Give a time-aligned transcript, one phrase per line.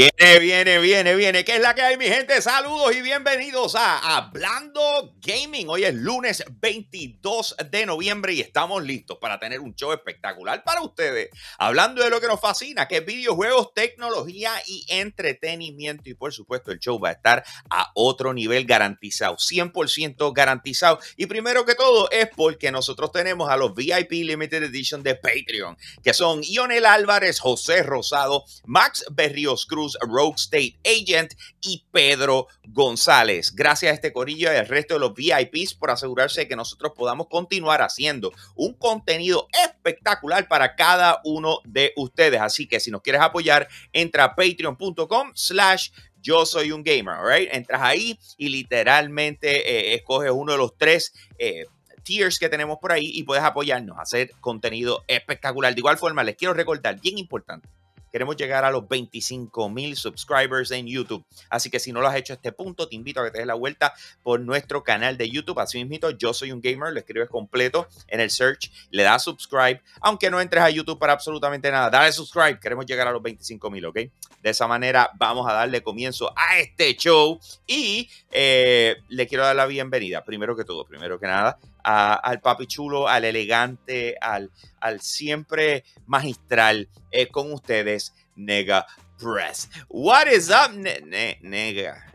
[0.00, 1.44] Viene, viene, viene, viene.
[1.44, 2.40] ¿Qué es la que hay, mi gente?
[2.40, 5.68] Saludos y bienvenidos a Hablando Gaming.
[5.68, 10.80] Hoy es lunes 22 de noviembre y estamos listos para tener un show espectacular para
[10.80, 11.28] ustedes.
[11.58, 16.08] Hablando de lo que nos fascina, que es videojuegos, tecnología y entretenimiento.
[16.08, 20.98] Y por supuesto, el show va a estar a otro nivel garantizado, 100% garantizado.
[21.18, 25.76] Y primero que todo es porque nosotros tenemos a los VIP Limited Edition de Patreon,
[26.02, 29.89] que son Ionel Álvarez, José Rosado, Max Berrios Cruz.
[30.00, 33.54] Rogue State Agent y Pedro González.
[33.54, 36.92] Gracias a este corillo y al resto de los VIPs por asegurarse de que nosotros
[36.96, 42.40] podamos continuar haciendo un contenido espectacular para cada uno de ustedes.
[42.40, 45.90] Así que si nos quieres apoyar, entra a patreon.com slash
[46.22, 47.48] yo soy un gamer, right?
[47.52, 51.64] Entras ahí y literalmente eh, escoges uno de los tres eh,
[52.02, 55.74] tiers que tenemos por ahí y puedes apoyarnos a hacer contenido espectacular.
[55.74, 57.68] De igual forma, les quiero recordar, bien importante,
[58.12, 61.24] Queremos llegar a los 25 mil subscribers en YouTube.
[61.48, 63.38] Así que si no lo has hecho a este punto, te invito a que te
[63.38, 65.58] des la vuelta por nuestro canal de YouTube.
[65.60, 69.80] Así mismo, yo soy un gamer, lo escribes completo en el search, le das subscribe,
[70.00, 71.90] aunque no entres a YouTube para absolutamente nada.
[71.90, 73.96] Dale subscribe, queremos llegar a los 25 mil, ¿ok?
[74.42, 79.56] De esa manera vamos a darle comienzo a este show y eh, le quiero dar
[79.56, 84.50] la bienvenida, primero que todo, primero que nada, al papi chulo, al elegante, al,
[84.80, 88.86] al siempre magistral eh, con ustedes, Nega
[89.18, 89.68] Press.
[89.88, 92.06] What is up, Nega?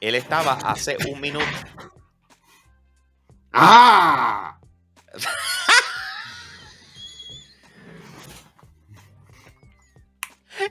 [0.00, 1.44] Él estaba hace un minuto.
[3.52, 4.58] ¡Ah!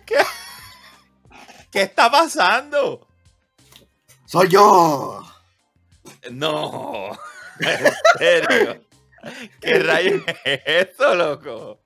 [0.06, 0.18] ¿Qué,
[1.72, 3.08] ¿Qué está pasando?
[4.26, 5.24] Soy yo.
[6.32, 7.12] No.
[7.60, 8.86] ¿En serio?
[9.60, 11.80] ¿Qué rayos es esto, loco?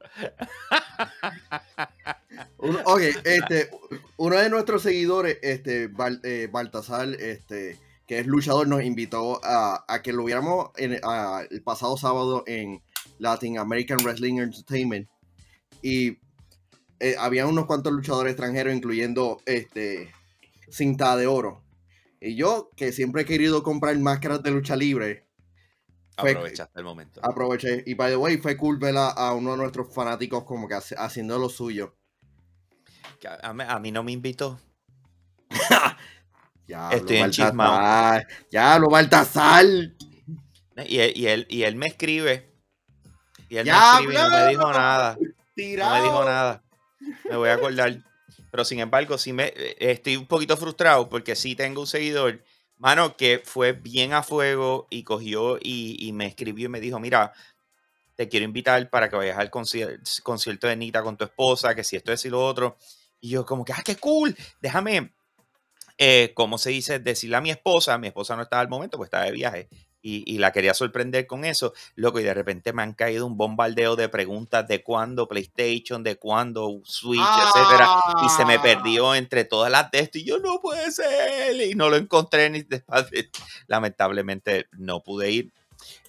[2.58, 3.70] ok, este,
[4.18, 5.90] uno de nuestros seguidores, este,
[6.24, 7.78] eh, Baltasar, este,
[8.08, 12.82] que es luchador, nos invitó a, que lo viéramos el pasado sábado en
[13.20, 15.08] Latin American Wrestling Entertainment.
[15.82, 16.18] Y
[17.00, 20.12] eh, había unos cuantos luchadores extranjeros, incluyendo este,
[20.70, 21.64] Cinta de Oro.
[22.20, 25.29] Y yo, que siempre he querido comprar máscaras de lucha libre,
[26.20, 27.22] Aprovechaste el momento.
[27.24, 27.84] Aproveché.
[27.86, 31.38] Y by the way, fue cool ver a, uno de nuestros fanáticos como que haciendo
[31.38, 31.96] lo suyo.
[33.42, 34.60] A, mí no me invitó.
[36.68, 37.32] ya, Estoy en
[38.52, 39.66] Ya, lo Baltasar.
[40.88, 42.54] Y él, y, él, y él me escribe.
[43.50, 45.18] Y él me escribe y no me dijo nada.
[45.20, 46.64] No me dijo nada.
[47.30, 47.98] Me voy a acordar.
[48.52, 52.44] Pero sin embargo, sí me eh, estoy un poquito frustrado porque sí tengo un seguidor
[52.80, 57.34] Mano, que fue bien a fuego y cogió y, me escribió y me dijo, mira,
[58.16, 61.98] te quiero invitar para que vayas al concierto de Nita con tu esposa, que si
[61.98, 62.78] esto es y lo otro.
[63.20, 65.14] Y yo como que, ah, qué cool, déjame,
[65.98, 67.00] eh, ¿cómo se dice?
[67.00, 69.68] Decirle a mi esposa, mi esposa no estaba al momento, pues estaba de viaje,
[70.02, 73.96] y, la quería sorprender con eso, loco, y de repente me han caído un bombardeo
[73.96, 77.90] de preguntas de cuándo PlayStation, de cuándo Switch, etcétera,
[78.26, 78.62] y se me ah.
[78.62, 82.50] perdió entre todas las de esto, y yo no puede ser, y no lo encontré
[82.50, 83.06] ni después,
[83.68, 85.52] lamentablemente no pude ir,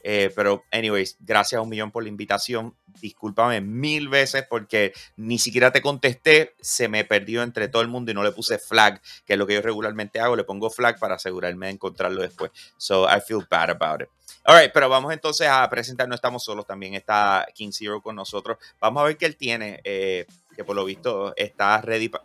[0.03, 2.75] eh, pero, anyways, gracias a un millón por la invitación.
[3.01, 6.55] Discúlpame mil veces porque ni siquiera te contesté.
[6.61, 9.47] Se me perdió entre todo el mundo y no le puse flag, que es lo
[9.47, 10.37] que yo regularmente hago.
[10.37, 12.51] Le pongo flag para asegurarme de encontrarlo después.
[12.77, 14.09] So I feel bad about it.
[14.45, 16.09] Alright, pero vamos entonces a presentar.
[16.09, 18.59] No estamos solos, también está King Zero con nosotros.
[18.81, 20.27] Vamos a ver qué él tiene, eh,
[20.57, 22.09] que por lo visto está ready.
[22.09, 22.25] para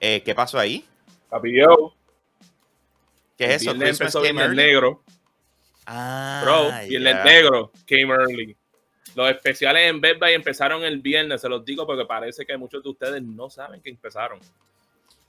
[0.00, 0.84] eh, ¿Qué pasó ahí?
[1.28, 1.52] Papi.
[3.36, 4.24] ¿Qué es eso?
[4.24, 5.02] El negro.
[5.86, 8.56] Ah, Bro, y el negro came early.
[9.14, 12.82] Los especiales en Bed Bath empezaron el viernes, se los digo porque parece que muchos
[12.82, 14.40] de ustedes no saben que empezaron.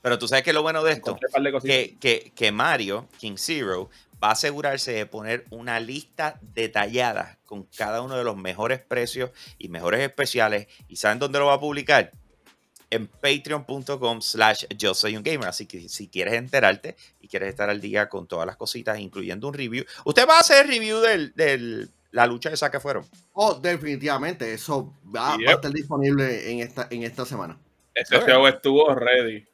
[0.02, 1.18] Pero tú sabes que lo bueno de esto,
[1.62, 3.88] que, que, que, Mario, King Zero,
[4.22, 9.30] va a asegurarse de poner una lista detallada con cada uno de los mejores precios
[9.58, 10.68] y mejores especiales.
[10.88, 12.12] ¿Y saben dónde lo va a publicar?
[12.90, 15.48] En patreon.com slash yo soy un gamer.
[15.48, 19.48] Así que si quieres enterarte y quieres estar al día con todas las cositas, incluyendo
[19.48, 23.04] un review, ¿usted va a hacer review de la lucha esa que fueron?
[23.32, 24.52] Oh, definitivamente.
[24.52, 27.58] Eso va, a estar disponible en esta, en esta semana.
[27.94, 29.44] Ese show estuvo ready.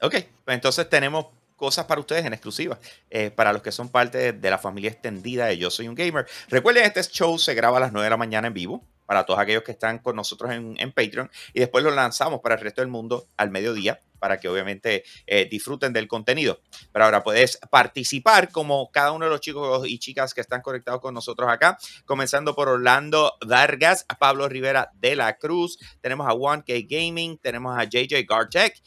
[0.00, 0.14] Ok,
[0.44, 1.26] pues entonces tenemos
[1.56, 2.78] cosas para ustedes en exclusiva,
[3.10, 6.26] eh, para los que son parte de, la familia extendida de Yo Soy un Gamer.
[6.48, 9.40] Recuerden, este show se graba a las 9 de la mañana en vivo para todos
[9.40, 12.92] aquellos que están con nosotros en, Patreon y después lo lanzamos para el resto del
[12.92, 16.60] mundo al mediodía para que obviamente eh, disfruten del contenido.
[16.92, 21.00] Pero ahora puedes participar como cada uno de los chicos y chicas que están conectados
[21.00, 26.86] con nosotros acá, comenzando por Orlando Vargas, Pablo Rivera de la Cruz, tenemos a 1K
[26.88, 28.80] Gaming, tenemos a JJ Gartek,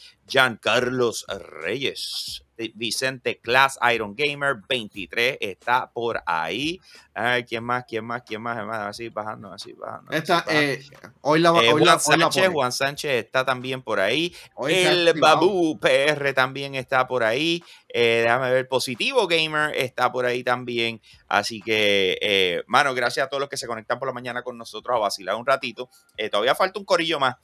[0.62, 2.43] Carlos Reyes,
[2.76, 6.80] Vicente Class Iron Gamer 23 está por ahí.
[7.14, 7.86] Ay, ¿quién más?
[7.88, 8.24] ¿Quién más?
[8.24, 8.58] ¿Quién más?
[8.58, 10.12] Así bajando, así bajando.
[10.12, 10.84] Está, eh,
[11.22, 14.36] hoy la, eh, Juan, Sánchez, Juan Sánchez está también por ahí.
[14.68, 17.64] el Babu PR también está por ahí.
[17.96, 21.00] Eh, déjame ver, Positivo Gamer está por ahí también.
[21.28, 24.58] Así que, eh, mano, gracias a todos los que se conectan por la mañana con
[24.58, 25.90] nosotros a vacilar un ratito.
[26.18, 27.36] Eh, todavía falta un corillo más.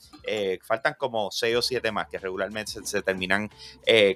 [0.66, 3.48] faltan como 6 o 7 más que regularmente se, terminan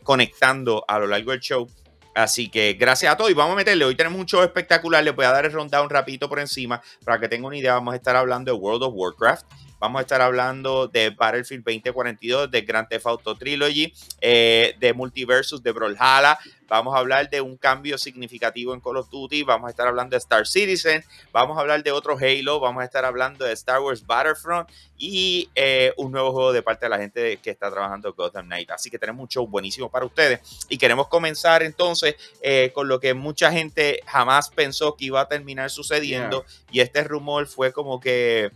[0.03, 1.69] conectando a lo largo del show.
[2.15, 3.85] Así que gracias a todos y vamos a meterle.
[3.85, 5.03] Hoy tenemos un show espectacular.
[5.03, 7.75] Les voy a dar el rundown rapidito por encima para que tengan una idea.
[7.75, 9.47] Vamos a estar hablando de World of Warcraft.
[9.85, 15.63] Vamos a estar hablando de Battlefield 2042, de Grand Theft Auto Trilogy, eh, de Multiversus,
[15.63, 16.39] de Brawlhalla.
[16.69, 19.43] Vamos a hablar de un cambio significativo en Call of Duty.
[19.43, 21.05] Vamos a estar hablando de Star Citizen.
[21.33, 22.61] Vamos a hablar de otro Halo.
[22.61, 26.87] Vamos a estar hablando de Star Wars Battlefront y eh, un nuevo juego de parte
[26.87, 28.71] de la gente que está trabajando Gotham Knight.
[28.71, 30.67] Así que tenemos un show buenísimo para ustedes.
[30.71, 35.29] Y queremos comenzar entonces eh, con lo que mucha gente jamás pensó que iba a
[35.29, 36.47] terminar sucediendo.
[36.73, 38.51] Y este rumor fue como que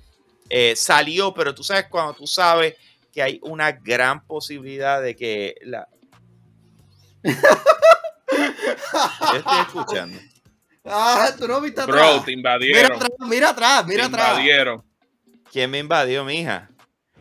[0.48, 2.74] eh, salió, pero tú sabes cuando tú sabes
[3.12, 5.88] que hay una gran posibilidad de que la...
[9.34, 10.18] estoy escuchando.
[10.84, 12.14] Ah, tú no viste atrás.
[12.14, 12.82] Bro, te invadieron.
[12.82, 14.30] Mira atrás, mira atrás, mira te atrás.
[14.30, 14.84] invadieron.
[15.52, 16.70] ¿Quién me invadió, mija?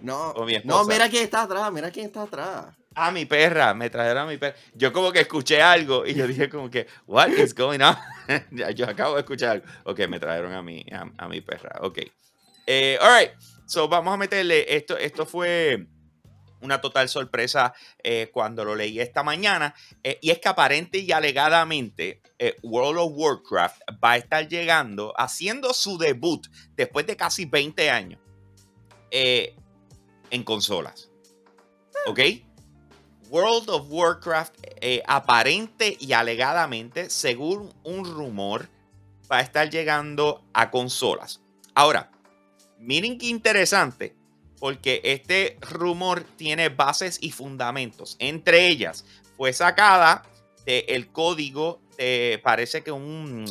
[0.01, 0.33] No,
[0.63, 2.65] no, mira quién está atrás, mira quién está atrás.
[2.93, 4.55] Ah, mi perra, me trajeron a mi perra.
[4.73, 7.95] Yo como que escuché algo y yo dije como que, what is going on?
[8.75, 9.65] yo acabo de escuchar algo.
[9.83, 10.85] Ok, me trajeron a mi,
[11.17, 11.79] a mi perra.
[11.81, 11.99] Ok.
[12.69, 13.31] Eh, all right,
[13.65, 15.87] so vamos a meterle, esto, esto fue
[16.61, 17.73] una total sorpresa
[18.03, 19.73] eh, cuando lo leí esta mañana.
[20.03, 25.13] Eh, y es que aparente y alegadamente eh, World of Warcraft va a estar llegando,
[25.17, 28.19] haciendo su debut después de casi 20 años
[29.09, 31.09] en consolas.
[32.07, 32.19] ¿Ok?
[33.29, 34.55] World of Warcraft
[35.07, 38.69] aparente y alegadamente, según un rumor,
[39.31, 41.41] va a estar llegando a consolas.
[41.73, 42.11] Ahora,
[42.79, 44.15] Miren qué interesante,
[44.59, 48.15] porque este rumor tiene bases y fundamentos.
[48.19, 50.23] Entre ellas, fue sacada
[50.65, 53.45] del código de, parece que un,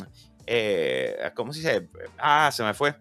[0.46, 1.88] eh, ¿cómo se dice?
[2.19, 2.94] Ah, se me fue.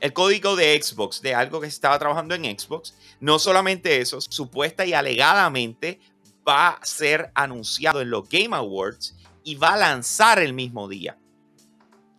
[0.00, 2.94] El código de Xbox, de algo que estaba trabajando en Xbox.
[3.20, 5.98] No solamente eso, supuesta y alegadamente
[6.46, 11.16] va a ser anunciado en los Game Awards y va a lanzar el mismo día.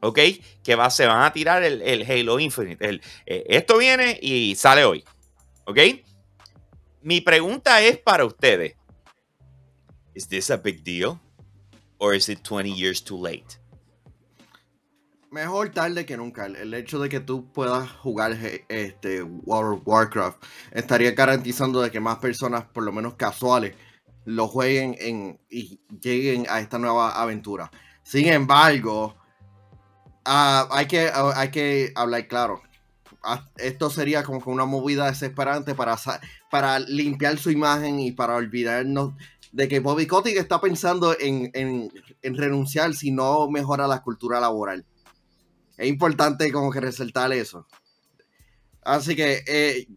[0.02, 0.20] ¿Ok?
[0.64, 3.02] Que va, se van a tirar el, Halo Infinite.
[3.26, 5.04] Eh, esto viene y sale hoy,
[5.66, 5.80] ¿ok?
[7.02, 8.76] Mi pregunta es para ustedes.
[10.14, 11.20] ¿Is this a big deal?
[11.98, 13.60] Or is it 20 years too late?
[15.32, 16.48] Mejor tarde que nunca.
[16.48, 18.36] El hecho de que tú puedas jugar
[18.68, 23.76] este Warcraft estaría garantizando de que más personas, por lo menos casuales,
[24.26, 27.70] lo jueguen en, y lleguen a esta nueva aventura.
[28.04, 29.19] Sin embargo,
[30.32, 32.62] Ah, hay, que, ah, hay que hablar claro.
[33.24, 35.98] Ah, esto sería como una movida desesperante para,
[36.52, 39.16] para limpiar su imagen y para olvidarnos
[39.52, 41.92] de que Bobby Kotick está pensando en,
[42.22, 44.86] renunciar si no mejora la cultura laboral.
[45.78, 47.66] Es importante como que resaltar eso.
[48.84, 49.88] Así que, eh,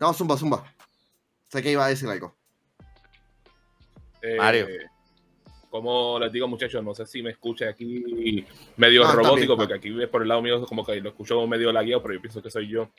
[0.00, 0.64] no, zumba, zumba.
[1.48, 2.34] Sé que iba a decir algo.
[4.22, 4.66] Eh, Mario
[5.76, 8.44] como les digo, muchachos, no sé si me escucha aquí
[8.76, 12.14] medio robótico, porque aquí por el lado mío como que lo escucho medio lagueado, pero
[12.14, 12.90] yo pienso que soy yo.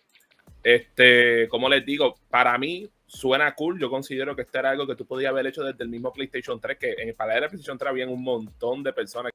[0.64, 3.80] Este, como les digo, para mí suena cool.
[3.80, 6.60] Yo considero que esto era algo que tú podías haber hecho desde el mismo PlayStation
[6.60, 9.32] 3, que en el para la PlayStation 3 habían un montón de personas.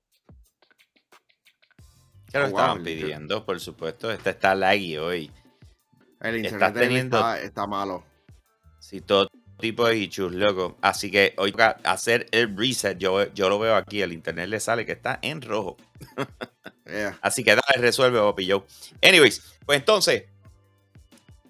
[2.31, 4.11] Que lo oh, estaban pidiendo, por supuesto.
[4.11, 5.31] Este está laggy hoy.
[6.21, 7.17] El internet teniendo...
[7.19, 8.05] está, está malo.
[8.79, 9.29] Si todo
[9.63, 10.77] tipo de issues, loco.
[10.83, 12.99] Así que hoy toca hacer el reset.
[12.99, 15.79] Yo, yo lo veo aquí, el internet le sale que está en rojo.
[17.23, 18.65] Así que dale, resuelve, Papi Joe.
[19.01, 20.25] Anyways, pues entonces,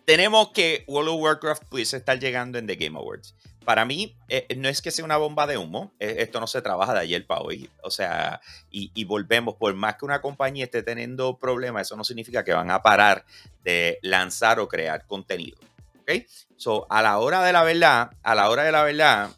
[0.04, 3.35] tenemos que World of Warcraft pudiese estar llegando en The Game Awards.
[3.64, 6.61] Para mí, eh, no es que sea una bomba de humo, eh, esto no se
[6.61, 7.71] trabaja de ayer para hoy.
[7.83, 8.40] O sea,
[8.71, 12.52] y, y, volvemos, por más que una compañía esté teniendo problemas, eso no significa que
[12.52, 13.25] van a parar
[13.64, 15.57] de lanzar o crear contenido.
[16.02, 16.26] ¿Ok?
[16.56, 19.30] So, a la hora de la verdad, a la hora de la verdad,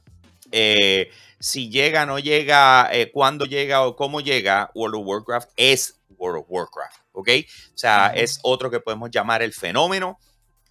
[0.51, 6.01] eh, si llega, no llega, eh, cuándo llega o cómo llega, World of Warcraft es
[6.17, 7.29] World of Warcraft, ¿ok?
[7.75, 10.19] O sea, es otro que podemos llamar el fenómeno.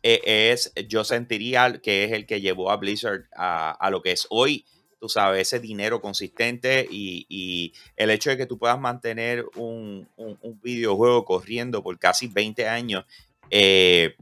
[0.01, 4.27] e, es, yo sentiría que es el que llevó a Blizzard a, lo que es
[4.29, 4.65] hoy,
[4.99, 10.09] tú sabes, ese dinero consistente y, el hecho de que tú puedas mantener un,
[10.61, 13.05] videojuego corriendo por casi 20 años
[13.49, 14.15] eh,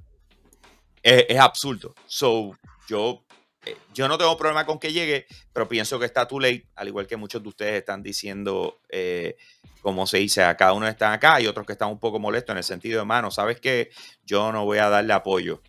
[1.04, 1.94] es, es, absurdo.
[2.06, 3.24] So, yo
[3.66, 6.88] eh, yo no tengo problema con que llegue, pero pienso que está too late, al
[6.88, 9.38] igual que muchos de ustedes están diciendo, eh,
[9.82, 12.54] como se dice, a cada uno están acá y otros que están un poco molestos
[12.54, 13.92] en el sentido de, mano, ¿sabes qué?
[14.26, 15.62] Yo no voy a darle apoyo.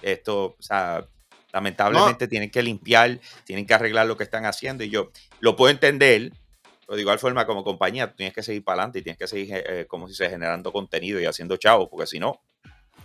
[0.00, 1.06] Esto, o sea,
[1.52, 5.70] lamentablemente tienen que limpiar, tienen que arreglar lo que están haciendo y yo lo puedo
[5.70, 6.32] entender,
[6.86, 9.26] pero de igual forma como compañía, tú tienes que seguir para adelante y tienes que
[9.26, 12.40] seguir, eh, como si se generando contenido y haciendo chavos, porque si no...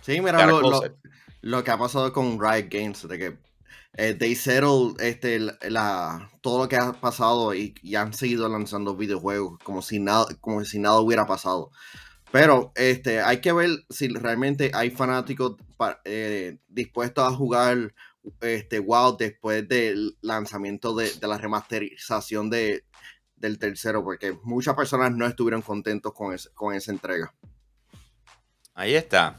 [0.02, 0.60] Sí, mira, lo,
[1.40, 3.38] lo, que ha pasado con Riot Games, de que
[3.94, 9.58] eh, they settle este, la, todo lo que ha pasado y, han seguido lanzando videojuegos
[9.62, 11.70] como si nada, como si nada hubiera pasado.
[12.30, 15.56] Pero este, hay que ver si realmente hay fanáticos
[16.04, 17.94] eh, dispuestos a jugar
[18.40, 22.84] este, WoW después del lanzamiento de, la remasterización de,
[23.36, 27.34] del tercero, porque muchas personas no estuvieron contentos con, con esa entrega.
[28.74, 29.38] Ahí está.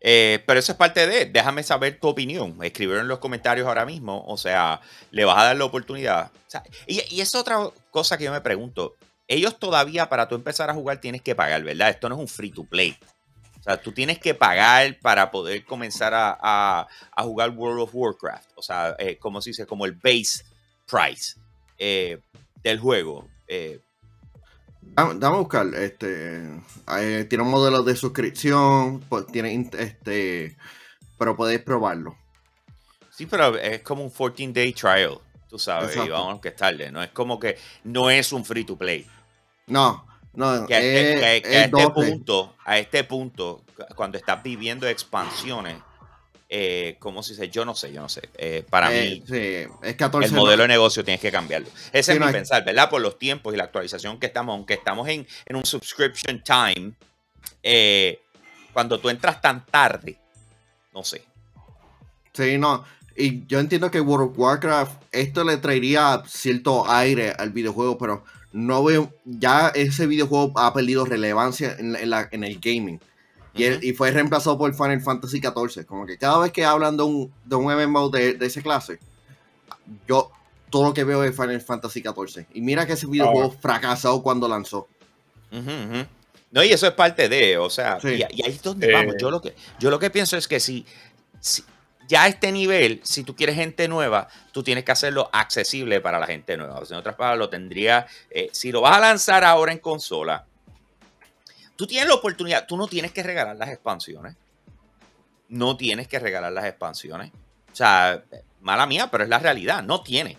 [0.00, 2.56] Eh, pero eso es parte de, déjame saber tu opinión.
[2.62, 4.24] Escribieron en los comentarios ahora mismo.
[4.26, 4.80] O sea,
[5.10, 6.30] le vas a dar la oportunidad.
[6.86, 8.96] y, es otra cosa que yo me pregunto.
[9.28, 11.90] Ellos todavía, para tú empezar a jugar, tienes que pagar, ¿verdad?
[11.90, 12.96] Esto no es un free to play.
[13.60, 16.88] O sea, tú tienes que pagar para poder comenzar a,
[17.18, 18.50] jugar World of Warcraft.
[18.56, 20.44] O sea, eh, como se dice, como el base
[20.86, 21.34] price
[21.78, 22.18] eh,
[22.62, 23.28] del juego.
[24.82, 26.62] Dame a buscar, este,
[27.28, 30.56] tiene un modelo de suscripción, pues, tiene, este,
[31.16, 32.16] pero podéis probarlo.
[33.10, 35.18] Sí, pero es como un 14 day trial,
[35.48, 38.64] tú sabes, y vamos que es tarde, no es como que no es un free
[38.64, 39.06] to play.
[39.66, 45.76] No, no, que, a este punto, a este punto, cuando estás viviendo expansiones,
[46.52, 47.48] eh, ¿cómo se dice?
[47.48, 48.28] Yo no sé, yo no sé.
[48.36, 49.34] Eh, para eh, mí,
[50.24, 51.68] el modelo de negocio tienes que cambiarlo.
[51.92, 52.90] Ese es mi pensar, ¿verdad?
[52.90, 56.92] Por los tiempos y la actualización que estamos, aunque estamos en, un subscription time,
[57.62, 58.20] eh,
[58.72, 60.18] cuando tú entras tan tarde,
[60.92, 61.22] no sé.
[62.32, 62.84] Sí, no.
[63.16, 68.24] Y yo entiendo que World of Warcraft, esto le traería cierto aire al videojuego, pero
[68.52, 73.00] no veo, ya ese videojuego ha perdido relevancia en, en el gaming.
[73.54, 75.84] Y, fue reemplazado por Final Fantasy XIV.
[75.84, 78.98] Como que cada vez que hablan de un, de un MMO de, de esa clase,
[80.06, 80.30] yo
[80.70, 82.46] todo lo que veo es Final Fantasy XIV.
[82.54, 84.88] Y mira que ese videojuego fracasó cuando lanzó.
[86.52, 89.14] No, y eso es parte de, o sea, y, ahí es donde vamos.
[89.20, 90.84] Yo lo, que, yo lo que pienso es que si,
[92.08, 96.18] ya a este nivel, si tú quieres gente nueva, tú tienes que hacerlo accesible para
[96.18, 96.78] la gente nueva.
[96.78, 99.78] O sea, en otras palabras, lo tendría, eh, si lo vas a lanzar ahora en
[99.78, 100.44] consola,
[101.80, 104.36] Tú tienes la oportunidad, tú no tienes que regalar las expansiones.
[105.48, 107.32] No tienes que regalar las expansiones.
[107.72, 108.22] O sea,
[108.60, 109.82] mala mía, pero es la realidad.
[109.82, 110.36] No tiene.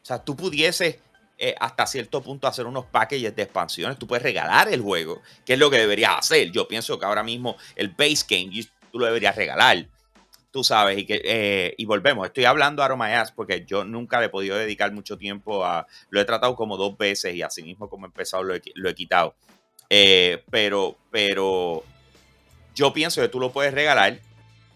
[0.00, 1.00] O sea, tú pudieses
[1.36, 3.98] eh, hasta cierto punto hacer unos packages de expansiones.
[3.98, 6.52] Tú puedes regalar el juego, que es lo que deberías hacer.
[6.52, 9.88] Yo pienso que ahora mismo el base game tú lo deberías regalar.
[10.52, 12.24] Tú sabes, y, que, eh, y volvemos.
[12.24, 15.88] Estoy hablando a Aromayas porque yo nunca le he podido dedicar mucho tiempo a.
[16.10, 19.34] Lo he tratado como dos veces y así mismo como he empezado lo he quitado.
[19.96, 21.84] Eh, pero, pero
[22.74, 24.18] yo pienso que tú lo puedes regalar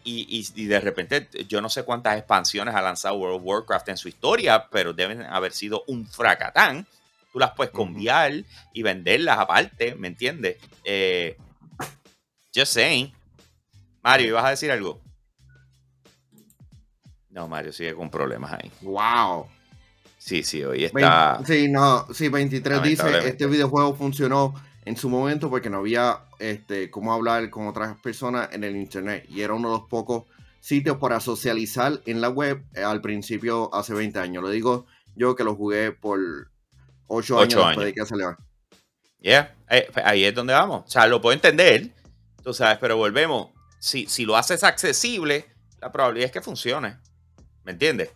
[0.04, 4.06] y, de repente yo no sé cuántas expansiones ha lanzado World of Warcraft en su
[4.08, 6.86] historia, pero deben haber sido un fracatán.
[7.32, 8.32] Tú las puedes conviar
[8.72, 10.56] y venderlas aparte, ¿me entiendes?
[10.84, 11.36] Eh,
[12.54, 13.12] just saying.
[14.04, 15.00] Mario, ¿ibas a decir algo?
[17.30, 18.70] No, Mario sigue con problemas ahí.
[18.82, 19.48] Wow.
[20.16, 21.40] Sí, sí, hoy está.
[21.44, 24.54] sí, no, sí, 23 dice: Este videojuego funcionó
[24.88, 29.26] en su momento porque no había este, cómo hablar con otras personas en el internet
[29.28, 30.24] y era uno de los pocos
[30.60, 34.42] sitios para socializar en la web eh, al principio hace 20 años.
[34.42, 36.18] Lo digo yo que lo jugué por
[37.06, 38.34] 8, años, después de que salió.
[39.20, 40.84] Yeah, eh, pues, ahí es donde vamos.
[40.86, 41.90] O sea, lo puedo entender,
[42.42, 43.48] tú sabes, pero volvemos.
[43.78, 45.44] Si, si lo haces accesible,
[45.82, 46.96] la probabilidad es que funcione.
[47.62, 48.10] ¿Me entiendes?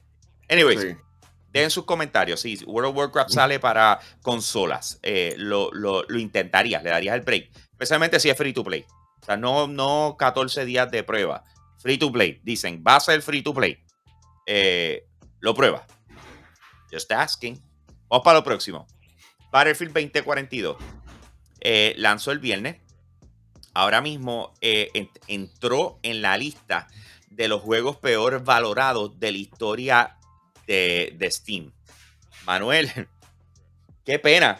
[0.48, 0.96] Anyways,
[1.52, 2.40] Dejen sus comentarios.
[2.40, 5.70] Si World of Warcraft sale para consolas, eh, lo,
[6.08, 7.50] intentarías, le darías el break.
[7.72, 8.86] Especialmente si es free to play.
[9.20, 11.44] O sea, no, no 14 días de prueba.
[11.78, 12.40] Free to play.
[12.42, 13.84] Dicen, va a ser free to play.
[14.46, 15.06] Eh,
[15.40, 15.86] lo prueba.
[16.90, 17.60] Just asking.
[18.08, 18.86] Vamos para lo próximo.
[19.50, 20.76] Battlefield 2042.
[21.60, 22.78] Eh, lanzó el viernes.
[23.74, 26.88] Ahora mismo entró en la lista
[27.30, 30.18] de los juegos peor valorados de la historia
[30.66, 31.72] de, Steam.
[32.46, 32.90] Manuel,
[34.04, 34.58] qué pena.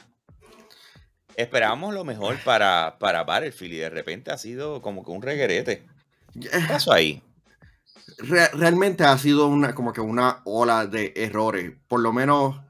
[1.37, 5.87] Esperábamos lo mejor para, para Battlefield y de repente ha sido como que un reguerete.
[6.39, 7.23] ¿Qué pasó ahí?
[8.19, 11.73] realmente ha sido una como que una ola de errores.
[11.89, 12.61] Por lo menos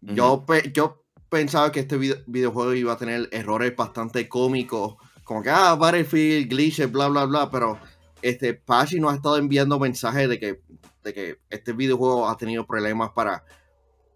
[0.00, 5.74] yo, yo pensaba que este videojuego iba a tener errores bastante cómicos, como que, ah,
[5.74, 7.78] Battlefield, glitches, bla, bla, bla, pero
[8.22, 10.60] este, Pachi nos ha estado enviando mensajes de que,
[11.04, 13.44] de que este videojuego ha tenido problemas para,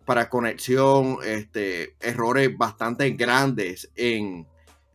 [0.04, 4.46] para conexión, este, errores bastante grandes en,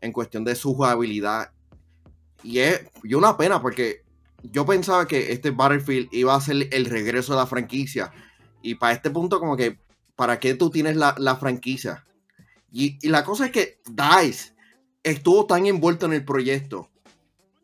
[0.01, 1.51] en cuestión de su jugabilidad.
[2.43, 4.03] Y es y una pena porque
[4.43, 8.11] yo pensaba que este Battlefield iba a ser el regreso de la franquicia.
[8.61, 9.79] Y para este punto, como que,
[10.15, 12.05] ¿para qué tú tienes la, franquicia?
[12.71, 14.53] Y, la cosa es que DICE
[15.03, 16.89] estuvo tan envuelto en el proyecto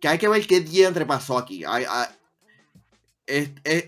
[0.05, 1.63] que hay que ver qué entre pasó aquí.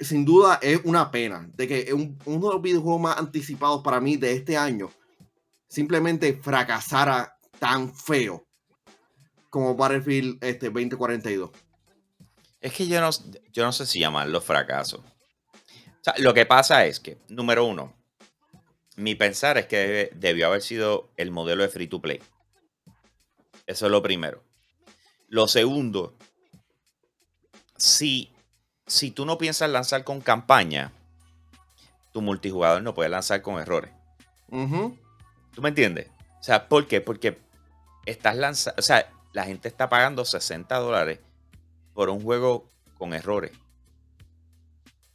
[0.02, 4.00] sin duda es una pena de que un, uno de los videojuegos más anticipados para
[4.02, 4.90] mí de este año
[5.68, 8.44] simplemente fracasara tan feo
[9.52, 11.52] como Battlefield este, 2042.
[12.62, 13.12] Es que yo no,
[13.54, 15.04] yo no sé si llamarlo fracaso.
[16.18, 17.94] lo que pasa es que, número uno,
[18.96, 22.20] mi pensar es que debió haber sido el modelo de free to play.
[23.68, 24.47] Eso es lo primero.
[25.28, 26.16] Lo segundo,
[27.78, 28.32] si,
[28.86, 30.92] si tú no piensas lanzar con campaña,
[32.12, 33.92] tu multijugador no puede lanzar con errores.
[34.50, 36.10] ¿Tú me entiendes?
[36.40, 37.02] O sea, ¿por qué?
[37.02, 37.40] Porque
[38.06, 41.20] estás lanzando, o sea, la gente está pagando 60 dólares
[41.94, 43.52] por un juego con errores.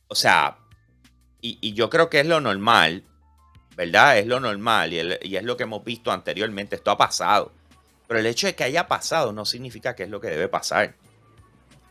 [0.08, 0.58] O sea,
[1.40, 3.04] y, yo creo que es lo normal,
[3.76, 4.18] ¿verdad?
[4.18, 6.76] Es lo normal y, y, es lo que hemos visto anteriormente.
[6.76, 7.52] Esto ha pasado.
[8.06, 10.94] Pero el hecho de que haya pasado no significa que es lo que debe pasar.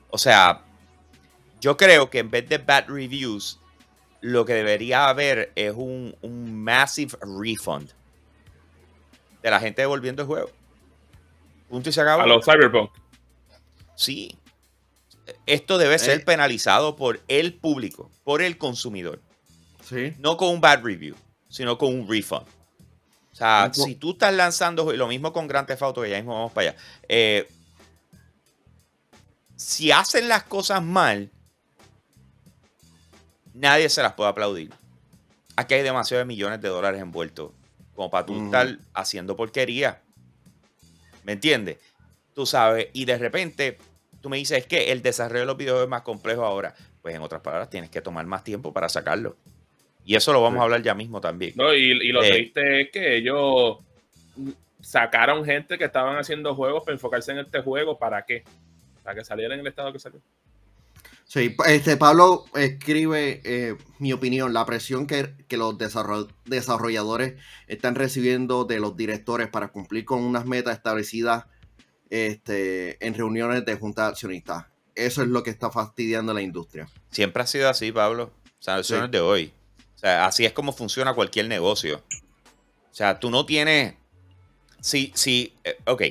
[0.09, 0.63] O sea,
[1.59, 3.59] yo creo que en vez de bad reviews,
[4.19, 7.89] lo que debería haber es un, un massive refund
[9.41, 10.51] de la gente devolviendo el juego.
[11.69, 12.23] Punto y se acabó.
[12.23, 12.91] A los Cyberpunk.
[13.95, 14.37] Sí,
[15.45, 16.23] esto debe ser eh.
[16.23, 19.21] penalizado por el público, por el consumidor.
[19.83, 20.13] Sí.
[20.19, 21.15] No con un bad review,
[21.49, 22.45] sino con un refund.
[23.31, 26.33] O sea, si tú estás lanzando, lo mismo con Grand Theft Auto, que ya mismo
[26.33, 26.79] vamos para allá.
[27.07, 27.47] Eh,
[29.55, 31.31] si hacen las cosas mal,
[33.53, 34.73] nadie se las puede aplaudir.
[35.55, 37.51] Aquí hay demasiados millones de dólares envueltos
[37.95, 40.01] como para tú estar haciendo porquería.
[41.23, 41.77] ¿Me entiendes?
[42.33, 43.77] Tú sabes, y de repente
[44.21, 46.73] tú me dices, es que el desarrollo de los videojuegos es más complejo ahora.
[47.01, 49.35] Pues en otras palabras, tienes que tomar más tiempo para sacarlo.
[50.05, 51.53] Y eso lo vamos a hablar ya mismo también.
[51.55, 53.77] No, y, lo eh, triste es que ellos
[54.81, 57.97] sacaron gente que estaban haciendo juegos para enfocarse en este juego.
[57.97, 58.43] ¿Para qué?
[59.03, 60.21] Para que saliera en el estado que salió.
[61.25, 67.35] Sí, este Pablo escribe eh, mi opinión, la presión que, que los desarrolladores
[67.67, 71.45] están recibiendo de los directores para cumplir con unas metas establecidas
[72.09, 74.65] este, en reuniones de junta accionistas.
[74.93, 76.89] Eso es lo que está fastidiando la industria.
[77.11, 78.33] Siempre ha sido así, Pablo.
[78.59, 79.53] O sea, eso no es de hoy.
[80.01, 82.03] O sea, así es como funciona cualquier negocio.
[82.91, 83.95] O sea, tú no tienes.
[84.79, 86.01] Sí, sí, eh, ok.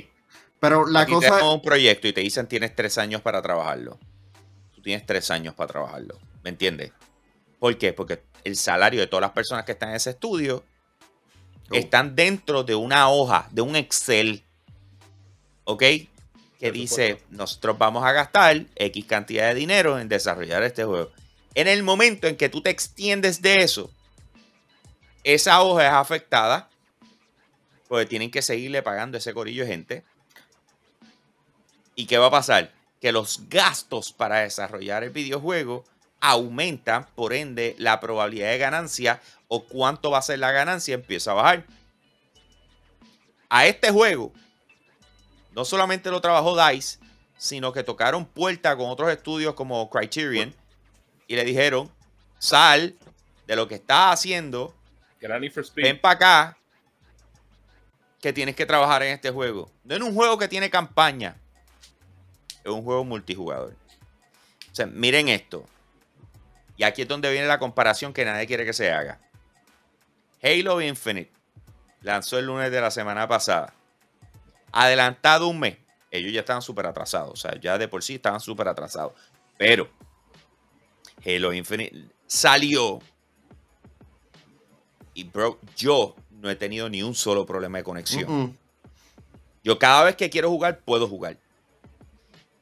[0.61, 1.38] Pero la cosa.
[1.38, 3.98] Te un proyecto y te dicen tienes tres años para trabajarlo.
[4.74, 6.18] Tú tienes tres años para trabajarlo.
[6.42, 6.92] ¿Me entiendes?
[7.59, 7.92] ¿Por qué?
[7.92, 10.64] Porque el salario de todas las personas que están en ese estudio
[11.70, 11.74] oh.
[11.74, 14.44] están dentro de una hoja, de un Excel
[15.70, 15.83] ¿ok?
[16.59, 21.11] Que dice, nosotros vamos a gastar X cantidad de dinero en desarrollar este juego.
[21.54, 23.90] En el momento en que tú te extiendes de eso,
[25.24, 26.68] esa hoja es afectada
[27.88, 30.04] porque tienen que seguirle pagando ese corillo de gente.
[31.96, 32.72] ¿Y qué va a pasar?
[33.00, 35.84] Que los gastos para desarrollar el videojuego
[36.20, 41.32] aumentan, por ende, la probabilidad de ganancia o cuánto va a ser la ganancia empieza
[41.32, 41.66] a bajar.
[43.48, 44.32] A este juego
[45.52, 47.00] no solamente lo trabajó DICE,
[47.36, 50.54] sino que tocaron puerta con otros estudios como Criterion
[51.30, 51.88] y le dijeron,
[52.40, 52.96] sal
[53.46, 54.74] de lo que estás haciendo,
[55.76, 56.58] ven para acá,
[58.20, 59.70] que tienes que trabajar en este juego.
[59.84, 61.36] No es un juego que tiene campaña,
[62.64, 63.76] es un juego multijugador.
[64.72, 65.64] O sea, miren esto.
[66.76, 69.20] Y aquí es donde viene la comparación que nadie quiere que se haga.
[70.42, 71.30] Halo Infinite
[72.02, 73.72] lanzó el lunes de la semana pasada
[74.72, 75.76] adelantado un mes.
[76.10, 77.30] Ellos ya estaban súper atrasados.
[77.30, 79.12] O sea, ya de por sí estaban súper atrasados.
[79.56, 79.88] Pero
[81.24, 83.00] Halo Infinite salió.
[85.14, 88.59] Y bro, yo no he tenido ni un solo problema de conexión.
[89.62, 91.37] Yo cada vez que quiero jugar, puedo jugar.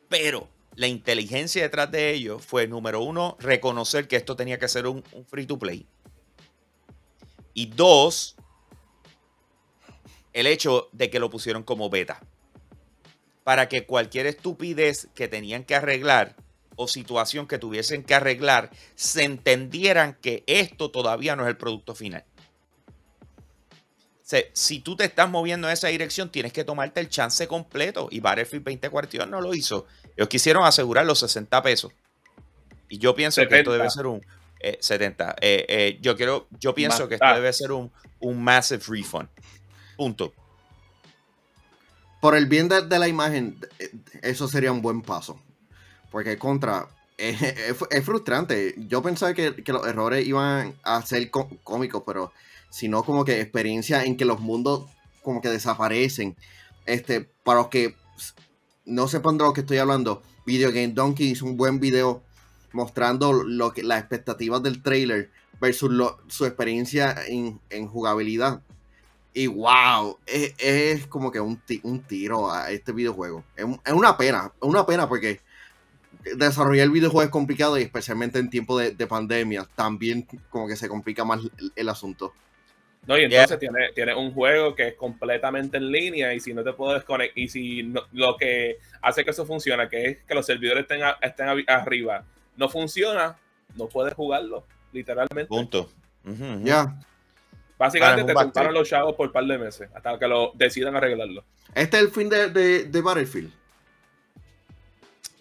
[0.09, 4.87] Pero la inteligencia detrás de ello fue, número uno, reconocer que esto tenía que ser
[4.87, 5.87] un free to play.
[7.55, 8.37] Y dos,
[10.33, 12.21] el hecho de que lo pusieron como beta.
[13.45, 16.37] Para que cualquier estupidez que tenían que arreglar
[16.79, 21.95] o situación que tuviesen que arreglar, se entendieran que esto todavía no es el producto
[21.95, 22.25] final.
[24.53, 28.09] si tú te estás moviendo en esa dirección, tienes que tomarte el chance completo.
[28.11, 29.87] Y Battlefield 2042 no lo hizo.
[30.17, 31.93] Ellos quisieron asegurar los 60 pesos.
[32.89, 34.25] Y yo pienso que esto debe ser un
[34.61, 35.31] 70.
[35.31, 39.29] Eh, eh, eh, yo quiero, yo pienso que esto debe ser un, un massive refund.
[39.97, 40.33] Punto.
[42.21, 43.59] Por el bien de, la imagen,
[44.23, 45.41] eso sería un buen paso.
[46.11, 48.75] Porque contra, es, frustrante.
[48.89, 52.33] Yo pensaba que, los errores iban a ser cómicos, pero
[52.71, 54.89] si no como que experiencia en que los mundos
[55.23, 56.37] como que desaparecen.
[56.87, 57.97] Este, para los que
[58.87, 62.23] no sepan de lo que estoy hablando, Video Game Donkey hizo un buen video
[62.73, 65.91] mostrando lo que, las expectativas del trailer versus
[66.29, 68.63] su experiencia en, jugabilidad.
[69.35, 73.45] Y wow, es, como que un, un, tiro a este videojuego.
[73.57, 75.41] Es, es, una pena, es una pena porque
[76.37, 80.89] desarrollar el videojuego es complicado y especialmente en tiempo de, pandemia también como que se
[80.89, 81.41] complica más
[81.77, 82.33] el, asunto.
[83.07, 83.59] No, y entonces
[83.95, 87.49] tiene, un juego que es completamente en línea y si no te puedes conectar, y
[87.49, 92.25] si lo que hace que eso funcione, que es que los servidores estén, estén arriba,
[92.57, 93.37] no funciona,
[93.77, 95.47] no puedes jugarlo, literalmente.
[95.47, 95.91] Punto.
[96.63, 96.99] Ya.
[97.79, 101.45] Básicamente te juntaron los chavos por un par de meses hasta que lo decidan arreglarlo.
[101.75, 103.53] Este es el fin de, de Battlefield.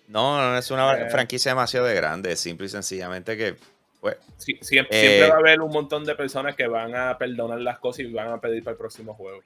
[0.07, 1.09] No, no es una eh.
[1.09, 3.55] franquicia demasiado grande, simple y sencillamente que
[3.99, 7.79] pues, siempre, eh, va a haber un montón de personas que van a perdonar las
[7.79, 9.41] cosas y van a pedir para el próximo juego.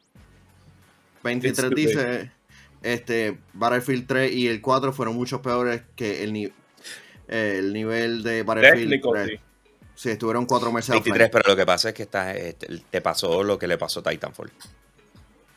[1.24, 2.32] 23 dice,
[2.82, 6.54] este, Battlefield 3 y el 4 fueron mucho peores que el,
[7.28, 9.40] el nivel de Battlefield 3.
[9.96, 10.10] Sí.
[10.10, 13.58] estuvieron cuatro meses 23, pero lo que pasa es que está, este, te pasó lo
[13.58, 14.52] que le pasó a Titanfall.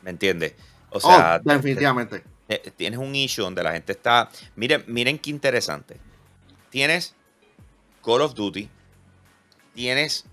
[0.03, 0.53] ¿Me entiendes?
[0.91, 2.23] O sea, oh, definitivamente.
[2.47, 4.29] Eh, tienes un issue donde la gente está.
[4.55, 5.97] Miren, miren qué interesante.
[6.69, 7.15] Tienes
[8.03, 8.69] Call of Duty,
[9.73, 10.25] tienes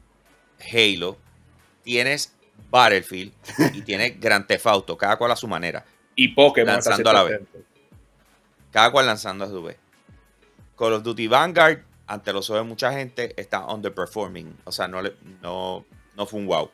[0.60, 1.16] Halo,
[1.82, 2.34] tienes
[2.70, 3.32] Battlefield
[3.72, 5.84] y tienes Grand Theft Auto, cada cual a su manera.
[6.14, 7.40] Y Pokémon lanzando a la vez.
[8.70, 9.76] Cada cual lanzando a su vez.
[10.76, 14.56] Call of Duty Vanguard, ante los ojos de mucha gente, está underperforming.
[14.64, 15.02] O sea, no,
[15.40, 15.84] no,
[16.16, 16.70] no fue un wow.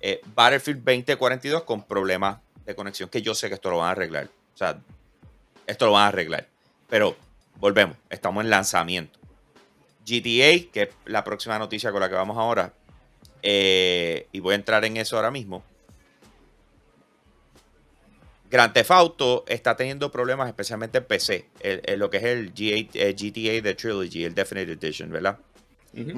[0.00, 3.90] Eh, Battlefield 2042 con problemas de conexión que yo sé que esto lo van a
[3.92, 4.28] arreglar.
[4.56, 4.80] O sea,
[5.66, 6.48] esto lo van a arreglar.
[6.88, 7.14] Pero
[7.56, 9.18] volvemos, estamos en lanzamiento.
[10.00, 12.72] GTA, que es la próxima noticia con la que vamos ahora,
[13.42, 15.62] eh, y voy a entrar en eso ahora mismo.
[18.48, 21.50] Grand Theft Auto está teniendo problemas, especialmente en PC,
[21.98, 25.38] lo que es el GTA de Trilogy, el Definite Edition, ¿verdad?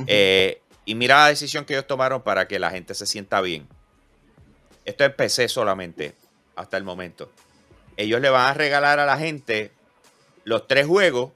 [0.07, 3.66] Eh, y mira la decisión que ellos tomaron para que la gente se sienta bien.
[4.85, 6.14] Esto es PC solamente,
[6.55, 7.33] hasta el momento
[7.99, 9.73] ellos le van a regalar a la gente
[10.45, 11.33] los tres juegos,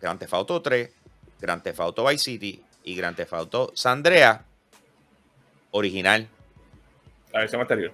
[0.00, 0.90] Grand Theft Auto 3,
[1.40, 4.46] Grand Theft Auto Vice City y Grand Theft Auto Sandrea
[5.72, 6.26] original.
[7.32, 7.92] La versión anterior.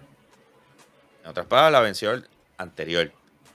[1.24, 2.26] En otras palabras, la versión
[2.58, 3.10] anterior.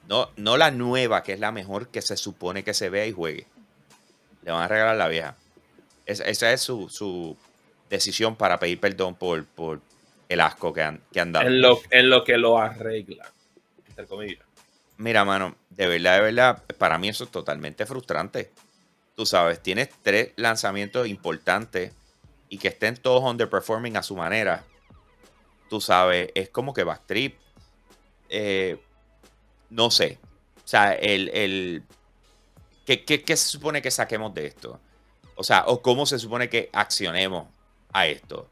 [0.09, 3.13] No, no la nueva, que es la mejor que se supone que se vea y
[3.13, 3.47] juegue.
[4.43, 5.37] Le van a regalar la vieja.
[6.05, 7.37] esa es su,
[7.89, 9.79] decisión para pedir perdón por, por
[10.27, 11.47] el asco que han, que han dado.
[11.47, 13.31] En lo, en lo que lo arregla.
[14.97, 18.51] Mira, mano, de verdad, de verdad, para mí eso es totalmente frustrante.
[19.15, 21.93] Tú sabes, tienes tres lanzamientos importantes
[22.49, 24.63] y que estén todos underperforming a su manera.
[25.69, 27.39] Tú sabes, es como que Backtrip.
[28.29, 28.79] Eh,
[29.69, 30.19] no sé.
[30.63, 31.29] O sea, el.
[31.29, 31.83] el
[32.85, 34.79] ¿qué, qué, se supone que saquemos de esto?
[35.35, 37.47] O sea, o cómo se supone que accionemos
[37.93, 38.49] a esto.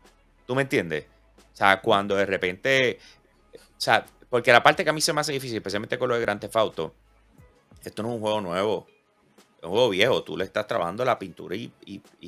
[0.48, 1.06] ¿Tú me entiendes?
[1.54, 3.00] O sea, cuando de repente.
[3.54, 6.16] O sea, porque la parte que a mí se me hace difícil, especialmente con lo
[6.16, 6.94] de Grand Theft Auto,
[7.84, 8.88] esto no es un juego nuevo.
[9.58, 10.24] Es un juego viejo.
[10.24, 11.72] Tú le estás trabajando la pintura y,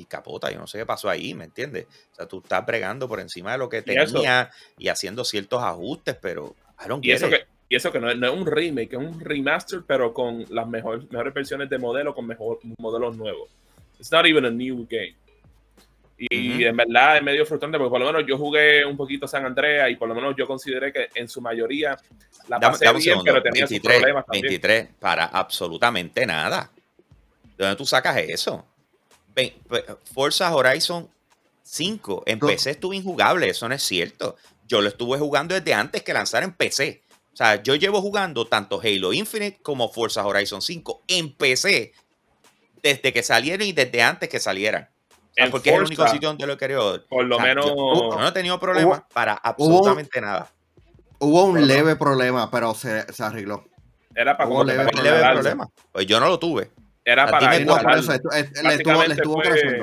[0.08, 0.50] capota.
[0.50, 1.86] Yo no sé qué pasó ahí, ¿me entiendes?
[2.12, 6.16] O sea, tú estás bregando por encima de lo que tenía y haciendo ciertos ajustes,
[6.20, 6.54] pero
[7.00, 10.44] y eso, que, y eso que no es, un remake, es un remaster, pero con
[10.50, 13.50] las mejores versiones de modelo, con mejor, modelos nuevos.
[13.98, 15.14] It's not even a new game.
[16.30, 19.44] Y en verdad es medio frustrante porque por lo menos yo jugué un poquito San
[19.44, 21.96] Andrea y por lo menos yo consideré que en su mayoría
[22.46, 24.42] la pasé bien, pero tenía 23, problemas también.
[24.42, 26.70] 23 para absolutamente nada.
[27.56, 28.64] ¿De dónde tú sacas eso?
[30.14, 31.10] Forza Horizon
[31.64, 34.36] 5 en PC estuvo injugable, eso no es cierto.
[34.68, 37.02] Yo lo estuve jugando desde antes que lanzar en PC.
[37.32, 41.92] O sea, yo llevo jugando tanto Halo Infinite como Forza Horizon 5 en PC
[42.80, 44.91] desde que salieron y desde antes que salieran
[45.50, 47.04] porque es el único sitio donde lo he querido.
[47.06, 47.66] Por lo menos.
[47.74, 50.48] no he tenido problemas para absolutamente nada.
[51.18, 53.64] Hubo un leve problema, pero se, se arregló.
[54.14, 55.68] Era para un leve, problema.
[55.92, 56.70] Pues yo no lo tuve.
[57.04, 59.80] Era para no, por eso, le estuvo, le estuvo fue,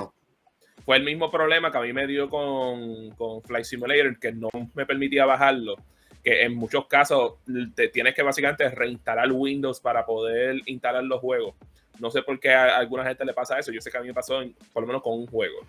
[0.86, 4.50] fue el mismo problema que a mí me dio con, con Flight Simulator, que no
[4.74, 5.76] me permitía bajarlo
[6.24, 7.36] que en muchos casos
[7.76, 11.56] te tienes que básicamente reinstalar Windows para poder instalar los juegos.
[12.00, 13.72] No sé por qué a alguna gente le pasa eso.
[13.72, 14.42] Yo sé que a mí me pasó
[14.74, 15.60] por lo menos con un juego.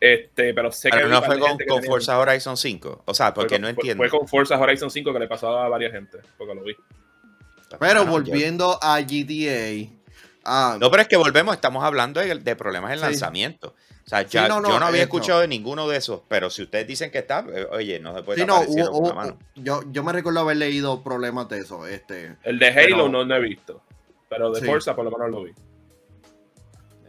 [0.00, 3.02] Este, pero sé que no fue con, con Forza Horizon 5.
[3.04, 4.02] O sea, porque no entiendo.
[4.02, 6.74] Fue con Forza Horizon 5 que le pasó a varias gente, porque lo vi.
[7.78, 9.90] Pero volviendo a GTA.
[10.44, 13.74] Ah, no, pero es que volvemos, estamos hablando de, problemas en lanzamiento.
[14.04, 17.18] O sea, yo no había escuchado de ninguno de esos, pero si ustedes dicen que
[17.18, 21.48] está, eh, oye, no se puede sí, no, Yo, yo me recuerdo haber leído problemas
[21.48, 21.86] de eso.
[21.86, 23.82] Este, el de Halo no lo he visto,
[24.32, 25.52] pero de Forza por lo menos lo vi.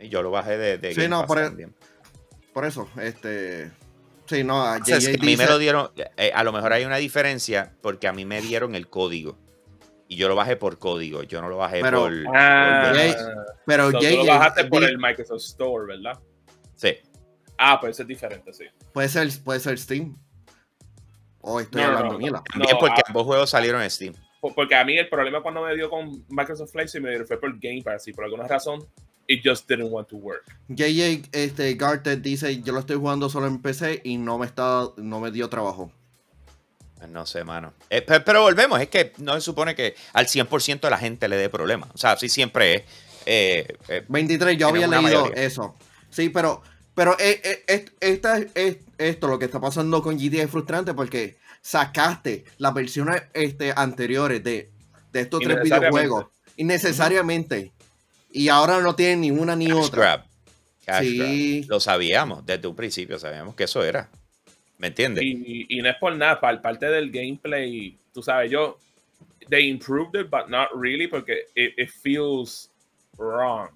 [0.02, 1.70] Y yo lo bajé de, de sí, no, por, e-
[2.52, 3.72] por, eso, este...
[4.26, 8.10] Sí, no, a, mí me lo dieron, eh, a lo mejor hay una diferencia porque
[8.10, 9.38] a mí me dieron el código
[10.10, 12.14] y yo lo bajé por código, yo no lo bajé por.
[12.34, 12.92] Ah,
[13.66, 16.20] pero tú lo bajaste por el Microsoft Store, ¿verdad?
[16.76, 16.98] Sí.
[17.58, 18.66] Ah, pues es diferente, sí.
[18.94, 20.18] Puede ser, puede ser Steam.
[21.40, 24.14] O estoy hablando no, También porque ah, ambos juegos salieron en Steam.
[24.52, 27.82] Porque a mí el problema cuando me dio con Microsoft Flight Simulator fue por Game
[27.84, 28.86] Pass y por alguna razón
[29.28, 30.44] it just didn't want to work.
[30.70, 34.90] JJ este, Garter dice, yo lo estoy jugando solo en PC y no me, está,
[34.98, 35.92] no me dio trabajo.
[37.10, 37.74] No sé, mano.
[37.90, 41.36] Eh, pero, volvemos, es que no se supone que al 100% de la gente le
[41.36, 41.90] dé problemas.
[41.94, 42.86] O sea, así siempre
[43.26, 43.66] es.
[44.08, 45.76] 23, eh, yo había leído eso.
[46.10, 46.62] Sí, pero,
[46.96, 47.66] pero eh,
[48.00, 53.24] esta, es, esto lo que está pasando con GTA es frustrante porque sacaste las versiones
[53.34, 54.70] este, anteriores de,
[55.14, 56.26] estos tres videojuegos
[56.58, 57.72] innecesariamente.
[58.32, 60.26] Y ahora no tienen ni una ni otra.
[61.00, 61.64] sí.
[61.68, 64.10] Lo sabíamos desde un principio, sabíamos que eso era.
[64.78, 65.24] ¿Me entiendes?
[65.24, 68.78] Y, no es por nada, para parte del gameplay, tú sabes, yo,
[69.50, 72.70] they improved it, but not really, porque it, feels
[73.18, 73.70] wrong.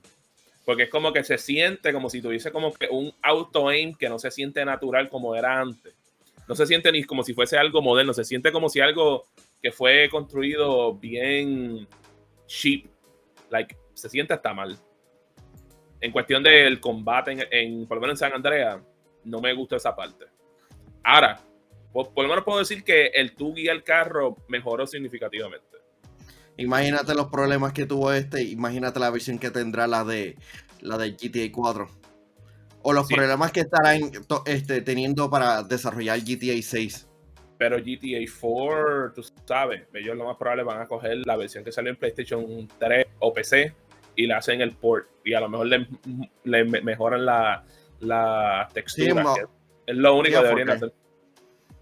[0.65, 4.19] Porque es como que se siente como si tuviese como que un auto-aim que no
[4.19, 5.93] se siente natural como era antes.
[6.48, 9.28] No se siente ni como si fuese algo moderno, se siente como si algo
[9.62, 11.88] que fue construido bien
[12.46, 12.86] cheap,
[13.50, 14.78] like, se siente hasta mal.
[16.00, 18.82] En cuestión del combate, en, en por lo menos en San Andrea,
[19.24, 20.26] no me gusta esa parte.
[21.04, 21.40] Ahora,
[22.06, 25.66] por, lo menos puedo decir que el tú guía el carro mejoró significativamente.
[26.58, 30.38] Imagínate los problemas que tuvo este, imagínate la versión que tendrá la de
[30.82, 31.88] la de GTA 4.
[32.89, 34.00] O los problemas que estarán
[34.45, 37.06] este, teniendo para desarrollar GTA 6.
[37.58, 41.73] Pero GTA 4, tú sabes, ellos lo más probable van a coger la versión que
[41.73, 43.73] salió en PlayStation 3 o PC
[44.15, 45.06] y le hacen el port.
[45.26, 47.65] Y a lo mejor le, mejoran la,
[48.00, 49.34] la textura.
[49.86, 50.93] Es lo único que deberían hacer.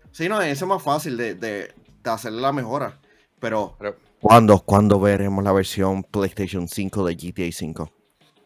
[0.10, 1.72] Sí, no, eso es más fácil de, de,
[2.06, 3.00] hacer la mejora.
[3.40, 3.78] Pero,
[4.22, 7.92] ¿cuándo, veremos la versión PlayStation 5 de GTA 5?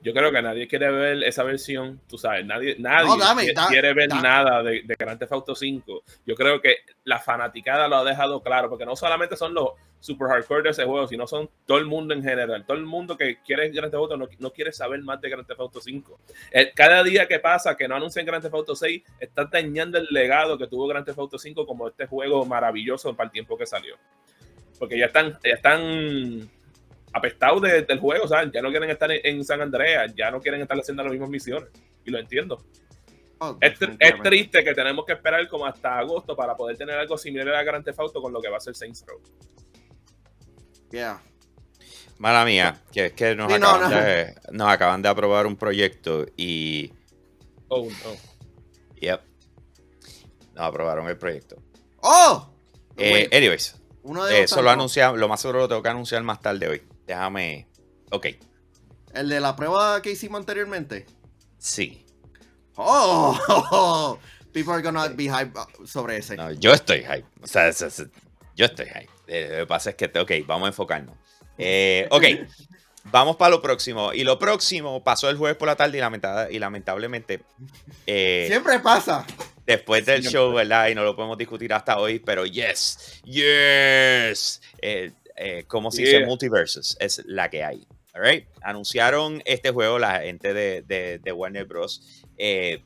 [0.02, 4.64] Yo creo que nadie quiere ver esa versión, tú sabes, nadie, nadie quiere, ver nada
[4.64, 6.04] de, de Grand Theft Auto 5.
[6.26, 10.30] Yo creo que la fanaticada lo ha dejado claro, porque no solamente son los super
[10.30, 12.66] hardcore de ese juego, sino son todo el mundo en general.
[12.66, 15.60] Todo el mundo que quiere Grand Theft Auto no, quiere saber más de Grand Theft
[15.60, 16.20] Auto 5.
[16.52, 20.08] Eh, cada día que pasa que no anuncian Grand Theft Auto 6, está dañando el
[20.10, 23.66] legado que tuvo Grand Theft Auto 5 como este juego maravilloso para el tiempo que
[23.66, 23.96] salió.
[24.78, 26.50] Porque ya están, ya están
[27.14, 28.52] apestados del juego, ¿sabes?
[28.54, 31.70] Ya no quieren estar en, San Andreas, ya no quieren estar haciendo las mismas misiones.
[32.06, 32.64] Y lo entiendo.
[33.40, 33.80] Oh, es,
[34.22, 37.86] triste que tenemos que esperar como hasta agosto para poder tener algo similar a Grand
[37.86, 39.22] Theft Auto con lo que va a ser Saints Row.
[40.92, 41.22] Yeah.
[42.18, 46.92] Mala mía, que es que nos, acaban De, nos acaban de aprobar un proyecto y.
[47.70, 49.00] Oh, no.
[49.00, 49.22] Yep.
[50.56, 51.56] Nos aprobaron el proyecto.
[52.02, 52.54] ¡Oh!
[52.98, 53.79] Eh, anyways,
[54.10, 56.82] Uno de eso lo anunciamos, lo más seguro lo tengo que anunciar más tarde hoy.
[57.06, 57.68] Déjame.
[58.10, 58.26] Ok.
[59.14, 61.06] ¿El de la prueba que hicimos anteriormente?
[61.60, 62.08] Sí.
[62.76, 64.18] Oh,
[64.52, 65.52] people are gonna be hype
[65.86, 66.36] sobre ese.
[66.36, 67.26] No, yo estoy hype.
[67.44, 67.70] O sea,
[68.56, 69.10] yo estoy hype.
[69.28, 71.16] Eh, lo que pasa es que, ok, vamos a enfocarnos.
[71.60, 72.24] Eh, ok,
[73.12, 74.12] vamos para lo próximo.
[74.12, 77.44] Y lo próximo pasó el jueves por la tarde y, y lamentablemente.
[78.08, 79.24] Eh, Siempre pasa.
[79.76, 80.90] Después del show, ¿verdad?
[80.90, 84.62] Y no lo podemos discutir hasta hoy, pero yes, yes.
[85.68, 87.88] como si se multiversos, es la que hay.
[88.14, 92.26] All Anunciaron este juego la gente de, de Warner Bros.
[92.40, 92.82] Eh,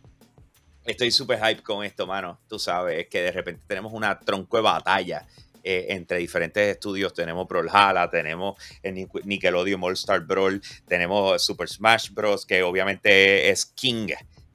[0.83, 2.39] estoy súper hype con esto, mano.
[2.49, 5.25] Tú sabes que de repente tenemos una tronco de batalla
[5.63, 7.13] eh, entre diferentes estudios.
[7.13, 12.45] Tenemos Brawlhalla, tenemos el Nickelodeon All Star Brawl, tenemos Super Smash Bros.
[12.45, 14.07] que obviamente es King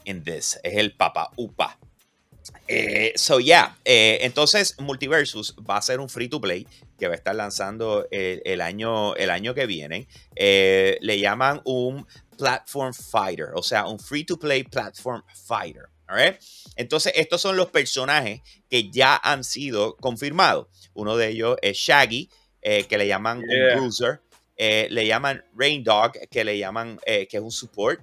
[0.05, 1.79] in this, es el Papa Upa.
[2.69, 3.77] Eh, so, yeah.
[3.85, 6.67] Eh, entonces, Multiversus va a ser un free to play
[6.99, 10.07] que va a estar lanzando el, año, el año que viene.
[10.37, 15.89] Eh, le llaman un platform fighter, o sea, un free to play platform fighter.
[16.77, 20.69] Entonces, estos son los personajes que ya han sido confirmados.
[20.95, 22.31] Uno de ellos es Shaggy,
[22.63, 24.23] que le llaman un bruiser.
[24.57, 28.01] le llaman Rain Dog, que le llaman, que es un support.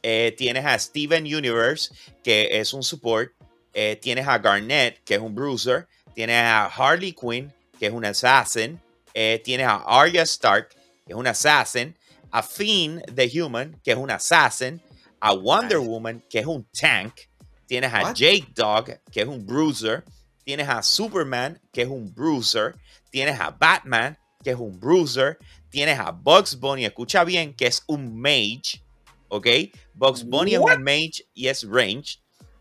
[0.00, 1.92] tienes a Steven Universe,
[2.22, 3.32] que es un support.
[3.72, 5.86] Eh, tienes a Garnett, que es un bruiser.
[6.14, 8.80] Tienes a Harley Quinn, que es un assassin.
[9.14, 11.96] Eh, tienes a Arya Stark, que es un assassin.
[12.32, 14.80] A Fiend, the Human, que es un assassin.
[15.20, 17.28] A Wonder Woman, que es un tank.
[17.66, 20.04] Tienes a Jake Dog, que es un bruiser.
[20.44, 22.74] Tienes a Superman, que es un bruiser.
[23.10, 25.38] Tienes a Batman, que es un bruiser.
[25.68, 28.82] Tienes a Bugs Bunny, escucha bien, que es un mage.
[29.28, 29.46] ¿Ok?
[29.94, 32.18] Bugs Bunny es un mage y es ranged.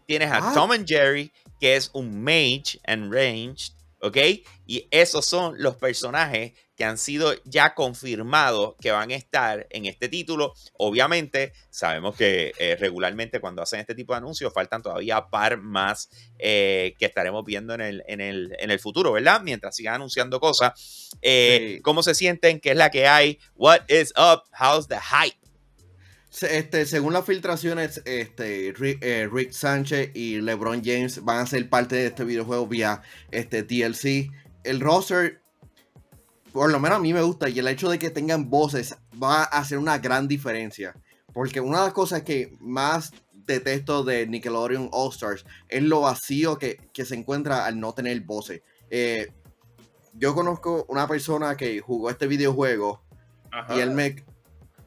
[0.10, 0.54] Tienes a ah.
[0.56, 4.17] Tom and Jerry, que es un mage and ranged, ¿ok?
[4.65, 9.86] Y esos son los personajes que han sido ya confirmados que van a estar en
[9.86, 10.56] este título.
[10.80, 16.10] Obviamente, sabemos que eh, regularmente cuando hacen este tipo de anuncios faltan todavía par más
[16.39, 19.41] eh, que estaremos viendo en el, en, el, futuro, ¿verdad?
[19.43, 21.12] Mientras sigan anunciando cosas.
[21.22, 22.60] Eh, ¿Cómo se sienten?
[22.60, 23.38] ¿Qué es la que hay?
[23.54, 24.41] What is up?
[24.60, 25.38] How's the hype?
[26.42, 31.96] Este, según las filtraciones, este, eh, Rick, Sánchez y LeBron James van a ser parte
[31.96, 34.32] de este videojuego vía este, DLC.
[34.63, 35.42] El roster,
[36.54, 39.44] por lo menos a mí me gusta, y el hecho de que tengan voces va
[39.44, 40.96] a hacer una gran diferencia.
[41.34, 46.60] Porque una de las cosas que más detesto de Nickelodeon All Stars es lo vacío
[46.60, 48.62] que, se encuentra al no tener voces.
[48.92, 49.32] Eh,
[50.13, 53.02] yo conozco una persona que jugó este videojuego
[53.76, 54.15] y él me,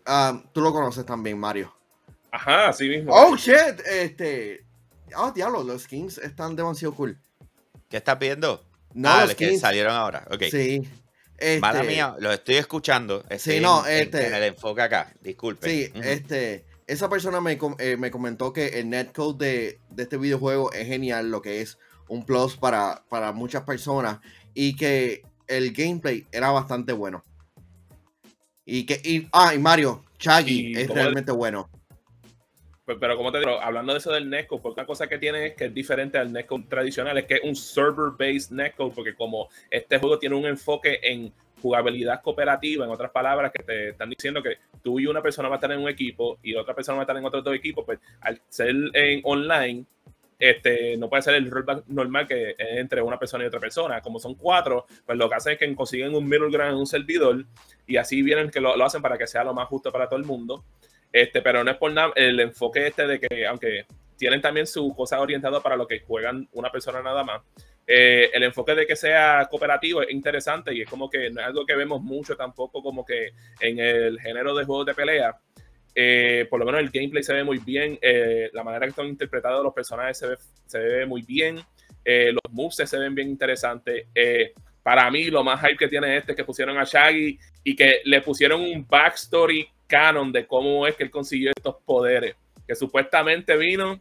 [0.06, 1.74] Ah, tú lo conoces también, Mario.
[2.30, 3.12] Ajá, así mismo.
[3.14, 3.80] Oh, shit.
[3.86, 4.64] Este.
[5.16, 7.18] Oh, diablo, los skins están demasiado cool.
[7.88, 8.64] ¿Qué estás viendo?
[8.94, 10.26] No, ah, los que salieron ahora.
[10.30, 10.44] Ok.
[10.50, 10.82] Sí.
[11.36, 11.60] Este...
[11.60, 13.24] Mala mía, lo estoy escuchando.
[13.38, 14.28] sí, no, este.
[14.28, 15.68] En, el enfoque acá, disculpe.
[15.68, 16.64] Sí, este.
[16.86, 21.30] Esa persona me, eh, me, comentó que el netcode de, de este videojuego es genial,
[21.30, 24.18] lo que es un plus para, para muchas personas
[24.52, 27.24] y que el gameplay era bastante bueno.
[28.64, 31.68] Y que, y, ah, y Mario, Chaggy es realmente bueno.
[32.84, 35.54] Pero, como te digo, hablando de eso del netcode, porque una cosa que tiene es
[35.54, 39.98] que es diferente al netcode tradicional, es que es un server-based netcode, porque como este
[39.98, 44.58] juego tiene un enfoque en jugabilidad cooperativa, en otras palabras, que te están diciendo que
[44.82, 47.04] tú y una persona va a estar en un equipo y otra persona va a
[47.04, 49.86] estar en otro dos equipos, pues al ser en online,
[50.42, 54.00] este, no puede ser el rol normal que es entre una persona y otra persona.
[54.00, 56.86] Como son cuatro, pues lo que hacen es que consiguen un middle ground en un
[56.86, 57.44] servidor
[57.86, 60.24] y así vienen que lo, hacen para que sea lo más justo para todo el
[60.24, 60.64] mundo.
[61.12, 64.92] Este, pero no es por nada el enfoque este de que, aunque tienen también su
[64.96, 67.42] cosa orientada para lo que juegan una persona nada más,
[67.86, 71.46] eh, el enfoque de que sea cooperativo es interesante y es como que no es
[71.46, 75.38] algo que vemos mucho tampoco como que en el género de juegos de pelea
[75.94, 79.06] eh, por lo menos el gameplay se ve muy bien, eh, la manera que están
[79.06, 81.60] interpretados los personajes se ve, se ve muy bien,
[82.04, 84.06] eh, los moves se ven bien interesantes.
[84.82, 88.00] para mí, lo más hype que tiene este es que pusieron a Shaggy y que
[88.04, 92.34] le pusieron un backstory canon de cómo es que él consiguió estos poderes.
[92.66, 94.00] Que supuestamente vino,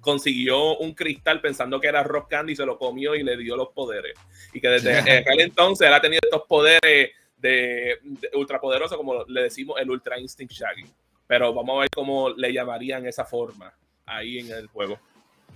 [0.00, 3.68] consiguió un cristal pensando que era Rock Candy, se lo comió y le dio los
[3.68, 4.14] poderes.
[4.54, 9.42] Y que desde aquel entonces él ha tenido estos poderes de, de ultrapoderosos, como le
[9.42, 10.84] decimos, el Ultra Instinct Shaggy.
[11.28, 13.72] Pero vamos a ver cómo le llamarían esa forma
[14.06, 14.98] ahí en el juego.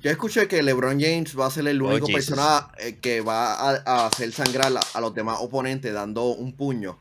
[0.03, 3.55] Yo escuché que LeBron James va a ser el oh, único personaje eh, que va
[3.55, 7.01] a, hacer sangrar a, los demás oponentes dando un puño.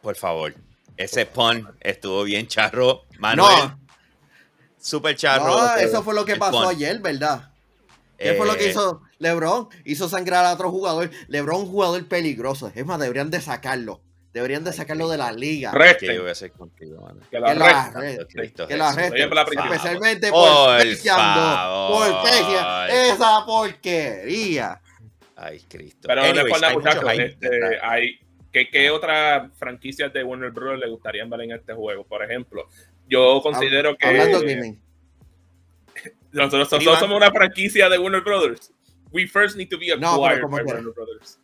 [0.00, 0.54] Por favor,
[0.96, 3.68] ese pun estuvo bien charro, Manuel.
[3.68, 3.80] No.
[4.80, 5.46] Super charro.
[5.46, 7.52] No, eso fue lo que pasó ayer, ¿verdad?
[8.16, 9.68] ¿Qué fue lo que eh, hizo LeBron?
[9.84, 11.10] Hizo sangrar a otro jugador.
[11.28, 12.70] LeBron, un jugador peligroso.
[12.74, 14.00] Es más, deberían de sacarlo.
[14.38, 15.72] Deberían de sacarlo de la liga.
[15.98, 17.18] ¿Qué yo voy a hacer contigo, mano?
[17.28, 18.68] Que la arresten.
[18.68, 18.90] Que la.
[18.90, 20.78] Especialmente por
[21.90, 22.28] por
[22.88, 24.80] esa porquería.
[25.34, 26.06] Ay, Cristo.
[26.06, 28.20] Pero Anyways, hay muchachos, este, hay,
[28.52, 30.78] ¿qué, ¿qué otra franquicia de Warner Bros.
[30.78, 32.04] le gustaría ver en este juego?
[32.04, 32.68] Por ejemplo,
[33.08, 34.06] yo considero que...
[34.06, 34.80] Hablando gaming.
[36.30, 38.72] Nosotros, nosotros somos una franquicia de Warner Brothers.
[39.10, 41.40] We first need to be acquired no, by Warner Brothers.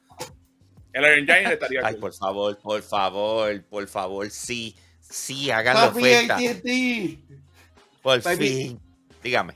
[0.94, 6.38] El Engine estaría Ay, por favor, por favor, por favor, sí, sí, háganlo oferta.
[8.00, 8.80] Por fin.
[9.22, 9.54] Dígame.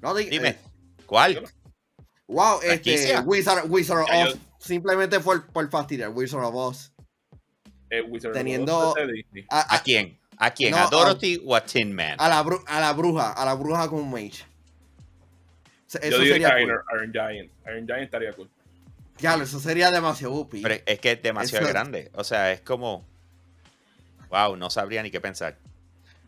[0.00, 0.58] No, Dime, eh,
[1.04, 1.44] ¿cuál?
[2.28, 6.92] Wow, este, Wizard, Wizard of Oz, simplemente por, por fastidiar, Wizard of Oz.
[7.90, 8.90] Eh, Wizard Teniendo...
[8.90, 10.18] of Oz ¿A, quién?
[10.38, 10.74] ¿A quién?
[10.74, 12.16] ¿A Dorothy o a Tin Man?
[12.18, 14.46] A la, a la bruja, a la bruja con Mage.
[15.88, 17.52] Eso Yo sería Iron, Iron, Giant.
[17.66, 18.50] Iron Giant estaría cool.
[19.18, 20.62] Ya, eso sería demasiado upi.
[20.62, 22.10] Pero es que es demasiado grande.
[22.14, 23.04] O sea, es como.
[24.30, 25.56] Wow, no sabría ni qué pensar.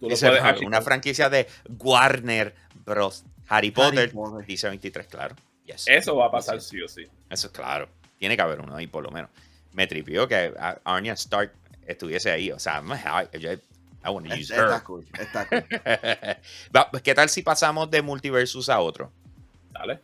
[0.00, 1.46] una franquicia de
[1.78, 3.24] Warner Bros.
[3.48, 4.12] Harry Potter,
[4.46, 5.34] dice 23, claro.
[5.66, 7.06] Eso va a pasar sí o sí.
[7.30, 7.88] Eso es claro.
[8.18, 9.30] Tiene que haber uno ahí por lo menos.
[9.72, 11.52] Me tripió que Arya Stark
[11.86, 12.50] estuviese ahí.
[12.50, 12.82] O sea,
[14.04, 14.64] I want to use her.
[14.64, 17.00] Está cool, está cool.
[17.02, 19.12] ¿Qué tal si pasamos de Multiversus a otro?
[19.72, 20.00] Dale.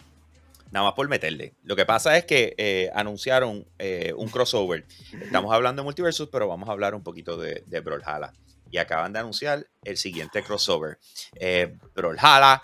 [0.74, 1.54] Nada más por meterle.
[1.62, 4.84] Lo que pasa es que eh, anunciaron eh, un crossover.
[5.22, 8.32] Estamos hablando de Multiversus, pero vamos a hablar un poquito de, de Brawlhalla.
[8.72, 10.98] Y acaban de anunciar el siguiente crossover.
[11.36, 12.60] Eh, Brawlhalla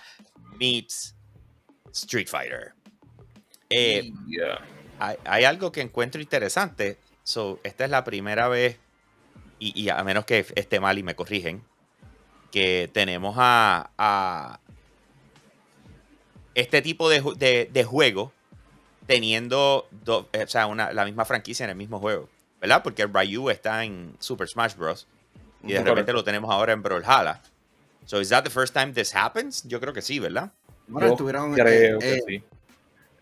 [0.59, 1.15] meets
[1.93, 2.73] Street Fighter.
[3.69, 4.11] Eh,
[4.99, 6.99] hay, algo que encuentro interesante.
[7.23, 8.77] So, esta es la primera vez,
[9.61, 11.63] y, a menos que esté mal y me corrigen,
[12.51, 14.60] que tenemos a,
[16.55, 18.33] este tipo de, juego
[19.07, 19.89] teniendo
[20.33, 20.47] eh,
[20.93, 22.29] la misma franquicia en el mismo juego.
[22.61, 22.83] ¿Verdad?
[22.83, 25.07] Porque Ryu está en Super Smash Bros.
[25.63, 27.41] Y de repente lo tenemos ahora en Brawlhalla.
[28.07, 29.63] So, is that the first time this happens?
[29.67, 30.51] Yo creo que sí, ¿verdad?
[30.89, 31.55] Bueno, estuvieron.
[31.55, 32.45] Creo que eh, sí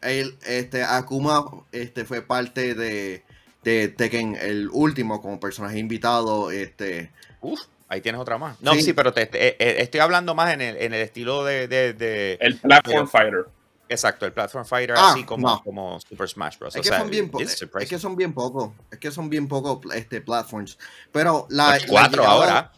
[0.00, 3.24] este, Akuma este, fue parte de,
[3.64, 6.50] de Tekken, el último, como personaje invitado.
[6.50, 7.10] Este,
[7.40, 8.60] Uf, ahí tienes otra más.
[8.60, 11.68] No, sí, pero te, eh, eh, estoy hablando más en el, en el estilo de,
[11.68, 13.46] de, El Platform Fighter.
[13.88, 16.76] Exacto, el Platform Fighter ah, así como, como Super Smash Bros.
[16.76, 18.72] Es, que, son bien es, que son bien pocos.
[18.90, 20.78] Es que son bien pocos este, platforms.
[21.10, 21.78] Pero la.
[21.88, 22.72] cuatro ahora.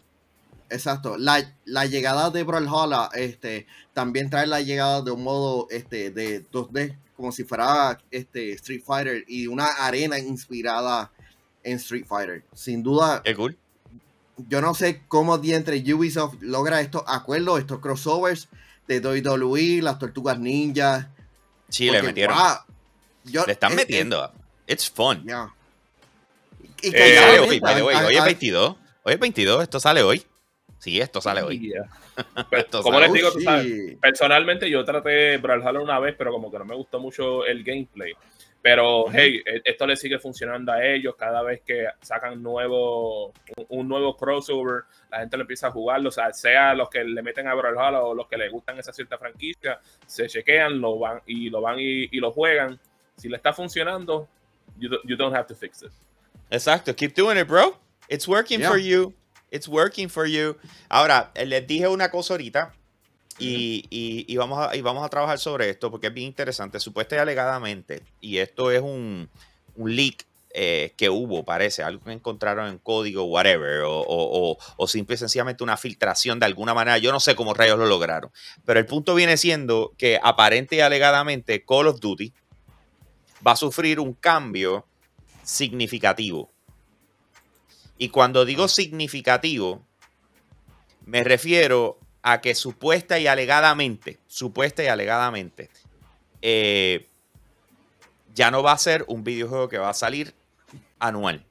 [0.69, 1.17] Exacto.
[1.17, 6.49] La, la, llegada de Brawlhalla este, también trae la llegada de un modo este, de
[6.49, 11.11] 2D como si fuera este Street Fighter y una arena inspirada
[11.61, 12.43] en Street Fighter.
[12.53, 13.21] Sin duda.
[13.35, 13.57] cool.
[14.47, 18.49] Yo no sé cómo entre Ubisoft logra estos acuerdos, estos crossovers
[18.87, 21.09] de WWE, las Tortugas Ninja.
[21.69, 22.37] Sí, le metieron.
[23.23, 24.31] le están metiendo.
[24.67, 25.25] It's fun.
[26.81, 28.75] Y eh, sale hoy, Hoy es 22.
[29.03, 30.23] Hoy es 22, esto sale hoy.
[30.79, 31.71] Sí, esto sale hoy.
[32.81, 33.29] como les digo,
[34.01, 38.13] personalmente yo traté Brawlhalla una vez, pero como que no me gustó mucho el gameplay.
[38.61, 43.33] Pero hey, e, esto le sigue funcionando a ellos cada vez que sacan nuevo,
[43.69, 47.21] un, nuevo crossover, la gente lo empieza a jugarlo, o sea, sea los que le
[47.23, 51.21] meten a Brawlhalla o los que le gustan esa cierta franquicia, se chequean, lo van
[51.25, 52.79] y lo van y, lo juegan.
[53.17, 54.27] Si le está funcionando,
[54.77, 55.91] you, don't have to fix it.
[56.51, 57.77] Exacto, keep doing it, bro.
[58.09, 59.13] It's working for you.
[59.49, 60.55] It's working for you.
[60.89, 62.73] Ahora, les dije una cosa ahorita
[63.39, 66.79] y, vamos a, y vamos a trabajar sobre esto porque es bien interesante.
[66.79, 69.29] Supuesta y alegadamente, y esto es un,
[69.75, 75.15] leak eh, que hubo, parece, algo que encontraron en código, whatever, o, o, o, simple
[75.15, 76.97] y sencillamente una filtración de alguna manera.
[76.97, 78.31] Yo no sé cómo rayos lo lograron.
[78.65, 82.33] Pero el punto viene siendo que aparente y alegadamente Call of Duty
[83.45, 84.85] va a sufrir un cambio
[85.43, 86.51] significativo.
[87.97, 89.85] Y cuando digo significativo,
[91.05, 95.69] me refiero a que supuesta y alegadamente, supuesta y alegadamente,
[96.41, 97.07] eh,
[98.33, 100.33] ya no va a ser un videojuego que va a salir
[100.99, 101.45] anual.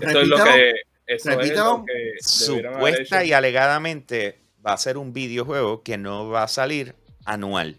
[0.00, 0.72] Esto es lo que,
[1.06, 6.44] eso es lo que supuesta y alegadamente va a ser un videojuego que no va
[6.44, 7.78] a salir anual.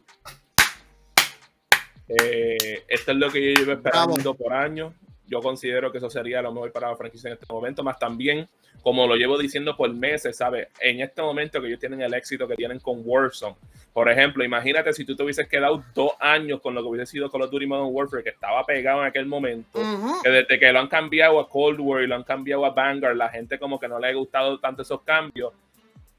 [2.08, 4.94] Eh, esto es lo que yo llevo esperando por años
[5.32, 8.48] yo considero que eso sería lo mejor para la franquicia en este momento, más también,
[8.84, 10.68] como lo llevo diciendo por meses, ¿sabes?
[10.82, 13.56] En este momento que ellos tienen el éxito que tienen con Warzone.
[13.94, 17.32] Por ejemplo, imagínate si tú te hubieses quedado dos años con lo que hubiese sido
[17.32, 19.80] Call of Duty Modern Warfare, que estaba pegado en aquel momento,
[20.22, 23.16] que desde que lo han cambiado a Cold War y lo han cambiado a Vanguard,
[23.16, 25.54] la gente como que no le ha gustado tanto esos cambios.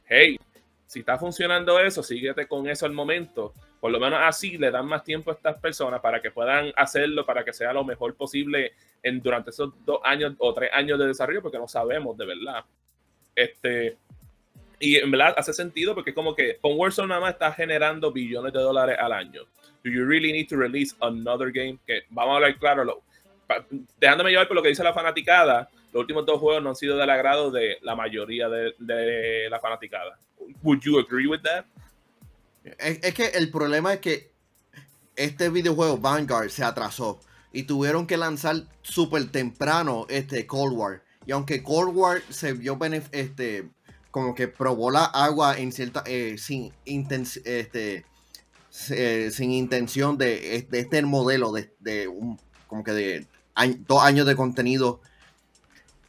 [0.07, 0.39] Hey,
[0.93, 4.86] si está funcionando eso, síguete con eso al momento por lo menos así le dan
[4.86, 8.74] más tiempo a estas personas para que puedan hacerlo, para que sea lo mejor posible
[9.03, 12.64] en, durante esos dos años o tres años de desarrollo, porque no sabemos de verdad.
[13.34, 13.97] Este,
[14.78, 18.53] y en verdad hace sentido porque como que con Warzone nada más está generando billones
[18.53, 19.45] de dólares al año.
[19.82, 21.78] Do you really need to release another game?
[21.86, 23.03] Que vamos a hablar claro, lo,
[23.99, 26.97] dejándome llevar por lo que dice la fanaticada, los últimos dos juegos no han sido
[26.97, 30.19] del agrado de la mayoría de, de la fanaticada.
[30.63, 31.65] Would you agree with that?
[32.79, 34.33] Es, que el problema es que
[35.17, 37.21] este videojuego Vanguard se atrasó
[37.53, 41.03] y tuvieron que lanzar súper temprano este Cold War.
[41.27, 42.79] Y aunque Cold War se vio
[43.13, 43.69] este,
[44.11, 48.05] como que probó la agua en cierta eh, sin, este,
[48.91, 53.27] eh, sin intención de, de, este modelo de, un, como que de
[53.87, 55.01] dos años de contenido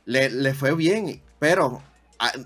[0.06, 1.82] le, fue bien, pero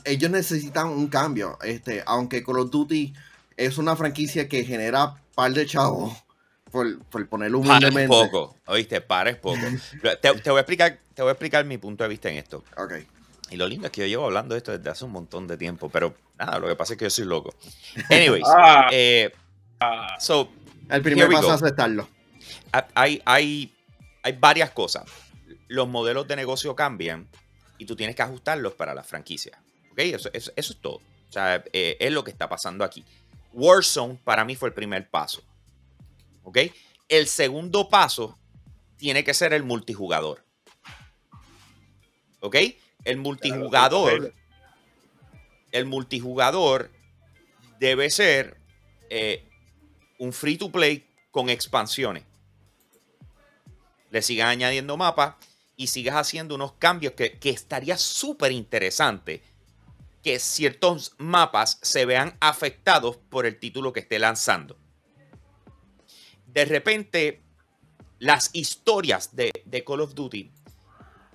[0.06, 1.58] ellos necesitan un cambio.
[1.64, 3.14] Este, aunque Call of Duty
[3.56, 6.14] es una franquicia que genera par de chavos,
[6.72, 8.08] por, por ponerlo humildemente.
[8.08, 9.60] Pares poco, oíste, pares poco.
[10.22, 12.64] te, voy a explicar, te voy a explicar mi punto de vista en esto.
[12.78, 12.94] Ok.
[13.50, 15.58] Y lo lindo es que yo llevo hablando de esto desde hace un montón de
[15.58, 17.56] tiempo, pero nada, lo que pasa es que yo soy loco.
[18.10, 18.88] Anyways, ah.
[18.92, 19.32] eh,
[19.80, 20.16] ah.
[20.20, 20.50] so,
[20.90, 22.08] el primer paso es aceptarlo.
[22.94, 23.74] Hay, hay,
[24.28, 25.06] hay varias cosas.
[25.70, 27.30] Los modelos de negocio cambian
[27.78, 29.58] y tú tienes que ajustarlos para la franquicia.
[29.92, 30.00] ¿Ok?
[30.00, 30.96] Eso, eso, eso es todo.
[30.96, 33.06] O sea, eh, es lo que está pasando aquí.
[33.54, 35.42] Warzone para mí fue el primer paso.
[36.44, 36.58] ¿Ok?
[37.08, 38.38] El segundo paso
[38.98, 40.44] tiene que ser el multijugador.
[42.42, 42.58] ¿Ok?
[43.06, 44.34] El multijugador.
[45.72, 46.92] El multijugador
[47.80, 48.58] debe ser
[49.10, 49.48] eh,
[50.20, 52.26] un free to play con expansiones.
[54.10, 55.36] Le sigas añadiendo mapas
[55.76, 59.44] y sigas haciendo unos cambios que, que estaría súper interesante
[60.24, 64.78] que ciertos mapas se vean afectados por el título que esté lanzando
[66.58, 67.44] de repente
[68.18, 69.52] las historias de,
[69.86, 70.52] Call of Duty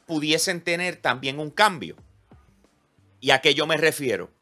[0.05, 1.95] pudiesen tener también un cambio.
[3.20, 4.33] ¿Y a qué yo me refiero?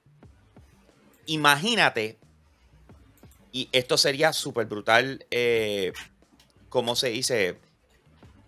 [1.27, 2.19] Imagínate,
[3.53, 5.93] y esto sería súper brutal, eh,
[6.71, 7.59] ¿cómo se dice?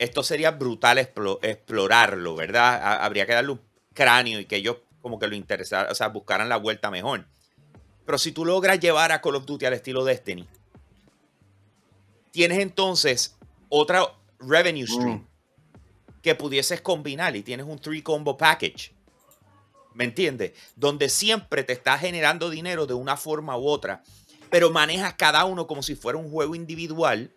[0.03, 3.05] Esto sería brutal explorarlo, ¿verdad?
[3.05, 3.61] Habría que darle un
[3.95, 7.25] cráneo y que ellos como que lo interesaran, o sea, buscaran la vuelta mejor.
[8.05, 10.49] Pero si tú logras llevar a Call of Duty al estilo Destiny,
[12.33, 13.37] tienes entonces
[13.69, 14.05] otra
[14.41, 15.27] revenue stream mm.
[16.21, 18.93] que pudieses combinar y tienes un three combo package.
[19.95, 20.51] ¿Me entiendes?
[20.75, 24.03] Donde siempre te está generando dinero de una forma u otra,
[24.51, 27.31] pero manejas cada uno como si fuera un juego individual,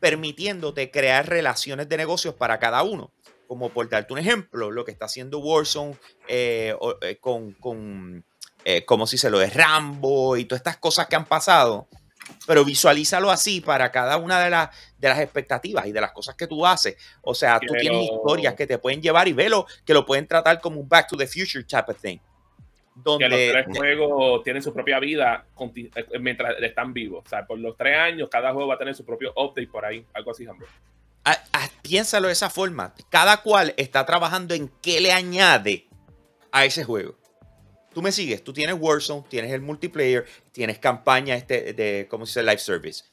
[0.00, 3.12] permitiéndote crear relaciones de negocios para cada uno.
[3.46, 5.96] Como por darte un ejemplo, lo que está haciendo Warzone
[6.28, 8.24] eh, eh, con, con
[8.64, 11.88] eh, como si se lo de Rambo y todas estas cosas que han pasado
[12.46, 16.34] pero visualízalo así para cada una de, las de las expectativas y de las cosas
[16.34, 16.96] que tú haces.
[17.22, 20.60] O sea, tú tienes historias que te pueden llevar y velo que lo pueden tratar
[20.60, 22.18] como un Back to the Future type of thing.
[22.94, 27.22] Donde, que los tres juegos tienen su propia vida eh, mientras están vivos.
[27.24, 29.84] O sea, por los tres años, cada juego va a tener su propio update por
[29.84, 30.66] ahí, algo así, Hambre.
[31.24, 32.94] Ah, ah, piénsalo de esa forma.
[33.08, 35.86] Cada cual está trabajando en qué le añade
[36.50, 37.16] a ese juego.
[37.92, 42.40] Tú me sigues, tú tienes Warzone, tienes el multiplayer, tienes campaña este de, ¿cómo se
[42.40, 42.50] dice?
[42.50, 43.04] Live service.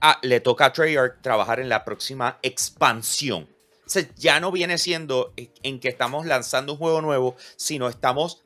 [0.00, 3.48] Ah, le toca a Treyarch trabajar en la próxima expansión.
[3.86, 8.41] O sea, ya no viene siendo en que estamos lanzando un juego nuevo, sino estamos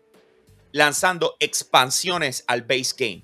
[0.76, 3.22] lanzando expansiones al base game.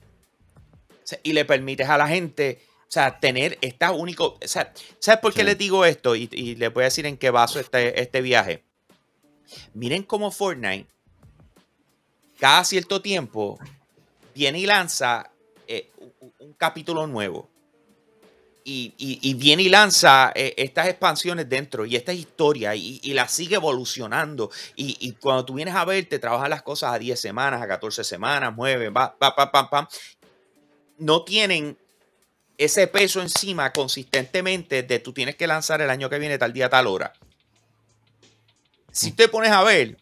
[1.23, 4.39] y le permites a la gente, o sea, tener esta único.
[4.43, 6.17] O sea, ¿sabes por qué les digo esto?
[6.17, 8.65] Y, y les voy a decir en qué vaso este, este viaje.
[9.75, 10.93] Miren cómo Fortnite
[12.43, 13.57] cada cierto tiempo
[14.35, 15.31] viene y lanza
[15.69, 15.93] eh,
[16.41, 17.49] un, capítulo nuevo.
[18.65, 24.51] Y, viene y lanza eh, estas expansiones dentro y esta historia y, la sigue evolucionando.
[24.77, 28.05] Y, cuando tú vienes a ver, te trabajan las cosas a 10 semanas, a 14
[28.05, 29.87] semanas, mueven, va, va, pam, pam.
[30.99, 31.77] No tienen
[32.57, 36.69] ese peso encima consistentemente de tú tienes que lanzar el año que viene tal día,
[36.69, 37.13] tal hora.
[38.93, 39.97] Si te pones a ver,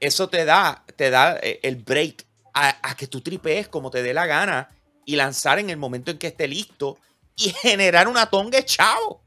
[0.00, 2.24] eso te da, te da eh, el break
[2.54, 4.70] a, que tú tripees como te dé la gana
[5.04, 6.98] y lanzar en el momento en que esté listo
[7.36, 9.22] y generar una tonga chao.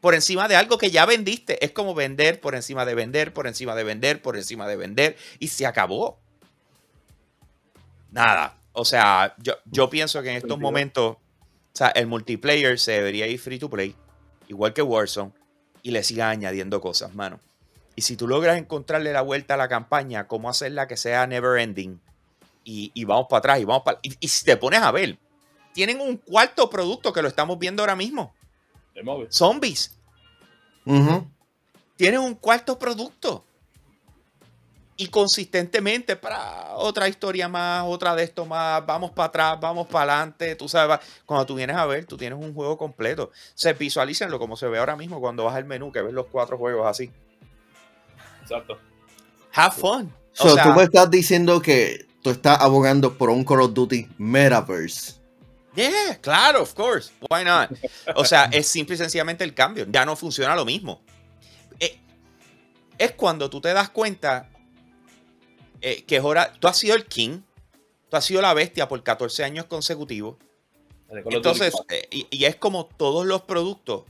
[0.00, 1.64] Por encima de algo que ya vendiste.
[1.64, 5.16] Es como vender por encima de vender, por encima de vender, por encima de vender.
[5.38, 6.20] Y se acabó.
[8.10, 8.58] Nada.
[8.72, 11.18] O sea, yo, yo pienso que en estos momentos, o
[11.72, 13.94] sea, el multiplayer se debería ir free to play,
[14.48, 15.32] igual que Warzone,
[15.82, 17.38] y le siga añadiendo cosas, mano.
[17.94, 21.60] Y si tú logras encontrarle la vuelta a la campaña, cómo hacerla que sea never
[21.60, 22.00] ending,
[22.64, 23.98] y, vamos para atrás, y vamos para.
[24.02, 25.18] Y, si te pones a ver,
[25.72, 28.34] tienen un cuarto producto que lo estamos viendo ahora mismo.
[29.30, 29.96] Zombies.
[31.96, 33.44] Tienen un cuarto producto.
[34.94, 40.12] Y consistentemente para otra historia más, otra de esto más, vamos para atrás, vamos para
[40.12, 40.54] adelante.
[40.54, 43.32] Tú sabes, cuando tú vienes a ver, tú tienes un juego completo.
[43.54, 46.58] Se visualícenlo como se ve ahora mismo cuando vas al menú, que ves los cuatro
[46.58, 47.10] juegos así.
[48.42, 48.78] Exacto.
[49.54, 50.12] Have fun.
[50.34, 55.21] So, tú me estás diciendo que tú estás abogando por un Call of Duty Metaverse.
[55.74, 57.12] Yeah, claro, of course.
[57.30, 57.70] Why not?
[58.14, 59.86] O sea, es simple y sencillamente el cambio.
[59.88, 61.02] Ya no funciona lo mismo.
[61.80, 61.98] Eh,
[62.98, 64.50] es cuando tú te das cuenta
[65.80, 66.52] eh, que es hora.
[66.58, 67.40] Tú has sido el king.
[68.10, 70.36] Tú has sido la bestia por 14 años consecutivos.
[71.08, 74.04] Entonces, eh, y, y, es como todos los productos.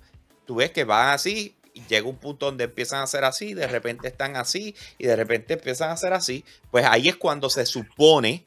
[0.46, 1.56] Tú ves que van así
[1.88, 5.54] llega un punto donde empiezan a ser así, de repente están así y de repente
[5.54, 8.44] empiezan a ser así, pues ahí es cuando se supone,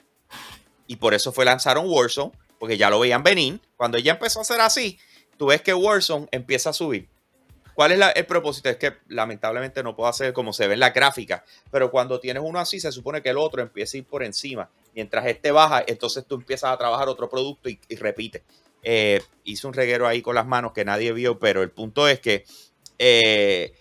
[0.88, 4.43] y por eso fue lanzaron Warzone, porque ya lo veían venir, cuando ya empezó a
[4.43, 4.99] ser así,
[5.38, 7.10] tú ves que Warzone empieza a subir.
[7.76, 8.70] ¿Cuál es el propósito?
[8.70, 12.41] Es que lamentablemente no puedo hacer como se ve en la gráfica, pero cuando tienes
[12.43, 14.70] uno así, se supone que el otro empieza a ir por encima.
[14.93, 18.43] Mientras este baja, entonces tú empiezas a trabajar otro producto y, repite.
[18.82, 22.22] Eh, hice un reguero ahí con las manos que nadie vio, pero el punto es
[22.22, 22.45] que
[22.97, 23.74] eh,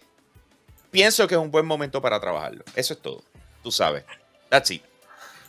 [0.90, 2.64] pienso que es un buen momento para trabajarlo.
[2.74, 3.22] Eso es todo.
[3.62, 4.04] Tú sabes.
[4.48, 4.82] That's it.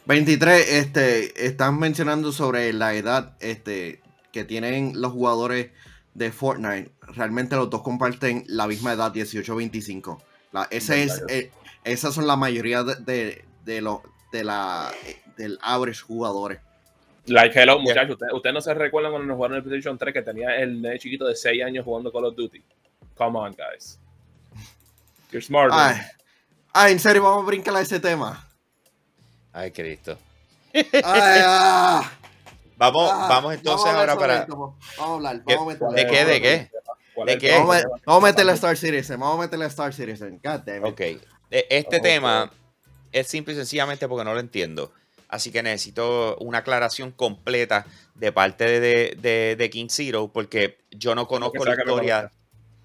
[0.05, 4.01] 23, este, están mencionando sobre la edad este,
[4.31, 5.71] que tienen los jugadores
[6.13, 6.91] de Fortnite.
[7.01, 10.21] Realmente los dos comparten la misma edad, 18-25.
[10.69, 11.51] Ese es, eh,
[11.83, 13.99] esas son la mayoría de, de, los
[14.31, 14.91] de la,
[15.37, 16.59] del average jugadores.
[17.25, 18.17] Like, hello, muchachos.
[18.33, 21.25] Ustedes no se recuerdan cuando nos jugaron el PlayStation 3 que tenía el nene chiquito
[21.25, 22.63] de 6 años jugando Call of Duty.
[23.15, 23.99] Come on, guys.
[25.31, 25.71] You're smart.
[25.73, 25.95] Ay,
[26.73, 28.47] ay, en serio, vamos a brincar a ese tema.
[29.55, 30.17] Ay, Cristo.
[30.73, 32.11] Ay, ah.
[32.75, 34.45] Vamos, ah, vamos entonces ahora para.
[34.45, 35.41] vamos a hablar.
[35.45, 36.25] Vamos a ¿De qué?
[36.25, 36.69] ¿De qué?
[37.25, 37.51] ¿De qué?
[37.53, 39.17] Vamos, a meterle a Star Citizen.
[39.17, 40.41] Vamos a meterle a Star Citizen.
[40.43, 40.91] God damn it.
[40.91, 40.99] Ok.
[40.99, 41.21] E,
[41.69, 42.51] este tema
[43.13, 44.91] es simple y sencillamente porque no lo entiendo.
[45.29, 47.85] Así que necesito una aclaración completa
[48.15, 52.29] de parte de, de, de King Zero porque yo no conozco la historia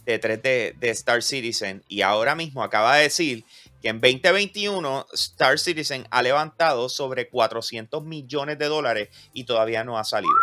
[0.05, 3.45] de 3 de, de Star Citizen y ahora mismo acaba de decir
[3.81, 9.99] que en 2021 Star Citizen ha levantado sobre 400 millones de dólares y todavía no
[9.99, 10.35] ha salido.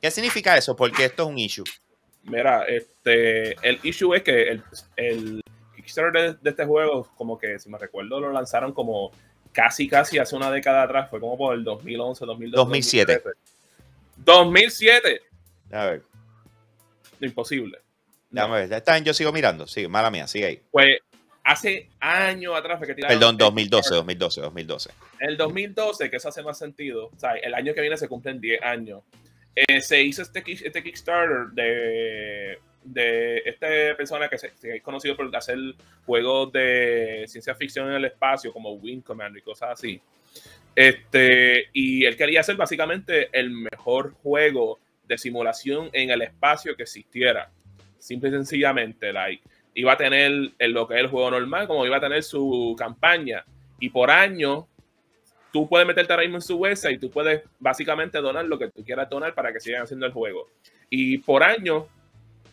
[0.00, 0.76] ¿Qué significa eso?
[0.76, 1.64] Porque esto es un issue.
[2.24, 4.62] Mira, este, el issue es que el,
[4.96, 5.42] el
[5.76, 9.10] Kickstarter de, este juego, como que si me recuerdo, lo lanzaron como
[9.52, 11.08] casi, casi hace una década atrás.
[11.10, 12.56] Fue como por el 2011, 2012.
[12.56, 13.22] 2007.
[14.16, 15.22] 2007.
[15.72, 16.02] A ver.
[17.20, 17.78] Imposible.
[18.30, 18.72] Déjame ver.
[18.72, 19.66] Está yo sigo mirando.
[19.66, 20.62] Sigue, mala mía, sigue ahí.
[20.70, 20.98] Pues
[21.50, 23.18] hace años atrás fue que tiraron.
[23.18, 24.90] Perdón, 2012, 2012, 2012.
[25.18, 27.06] El 2012, que eso hace más sentido.
[27.06, 29.02] O sea, el año que viene se cumplen 10 años.
[29.54, 35.34] Eh, se hizo este, este Kickstarter de, de esta persona que se, es conocido por
[35.34, 35.58] hacer
[36.06, 40.00] juegos de ciencia ficción en el espacio, como Wing Commander y cosas así.
[40.74, 44.78] Este, y él quería hacer básicamente el mejor juego
[45.08, 47.50] de simulación en el espacio que existiera.
[47.98, 49.42] Simple y sencillamente, like
[49.80, 52.76] iba a tener en lo que es el juego normal, como iba a tener su
[52.78, 53.44] campaña.
[53.78, 54.68] Y por año,
[55.52, 58.68] tú puedes meterte ahora mismo en su website y tú puedes básicamente donar lo que
[58.68, 60.48] tú quieras donar para que sigan haciendo el juego.
[60.90, 61.86] Y por año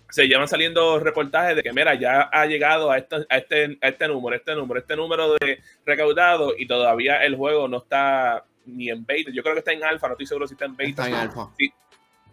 [0.09, 4.07] se llevan saliendo reportajes de que, mira, ya ha llegado a este, a este, este
[4.07, 9.05] número, este número, este número de recaudado y todavía el juego no está ni en
[9.05, 9.31] beta.
[9.33, 11.03] Yo creo que está en alfa, no estoy seguro si está en beta.
[11.03, 11.49] Está en alfa.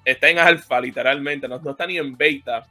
[0.05, 2.65] está en alfa, literalmente, no, no está ni en beta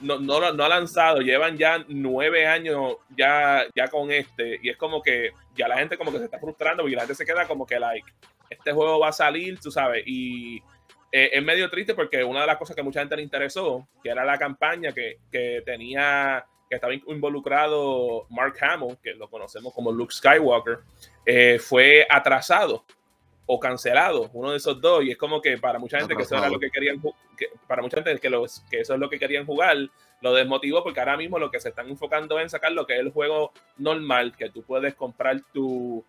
[0.00, 4.76] no, no, no ha lanzado, llevan ya nueve años ya, ya con este, y es
[4.76, 7.46] como que ya la gente como que se está frustrando, y la gente se queda
[7.46, 8.10] como que, like,
[8.50, 10.62] este juego va a salir, tú sabes, y
[11.10, 14.10] eh, es medio triste porque una de las cosas que mucha gente le interesó, que
[14.10, 19.90] era la campaña que, que tenía, que estaba involucrado Mark Hamill, que lo conocemos como
[19.90, 20.80] Luke Skywalker,
[21.24, 22.84] eh, fue atrasado
[23.50, 26.36] o cancelado, uno de esos dos, y es como que para mucha gente que eso
[26.36, 27.00] era lo que querían,
[27.66, 29.74] para mucha gente que, los, que eso es lo que querían jugar,
[30.20, 33.00] lo desmotivó porque ahora mismo lo que se están enfocando en sacar lo que es
[33.00, 36.04] el juego normal, que tú puedes comprar tu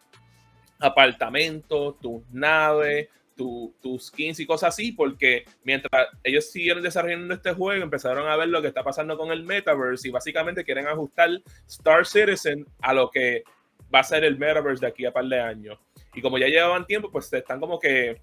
[0.79, 7.81] apartamento, tus naves, tus skins y cosas así, porque mientras ellos siguieron desarrollando este juego,
[7.81, 11.29] empezaron a ver lo que está pasando con el metaverse y básicamente quieren ajustar
[11.69, 13.43] Star Citizen a lo que
[13.95, 15.79] va a ser el metaverse de aquí a par de años.
[16.19, 18.21] Y como ya llevaban tiempo, pues están como que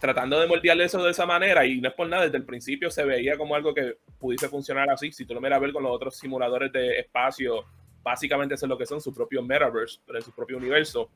[0.00, 2.88] tratando de moldearle eso de esa manera y no es por nada, desde el principio
[2.88, 5.10] se veía como algo que pudiese funcionar así.
[5.10, 7.64] Si tú lo miras a ver con los otros simuladores de espacio,
[8.00, 11.10] básicamente eso es lo que son, su propio metaverse, pero en su propio universo.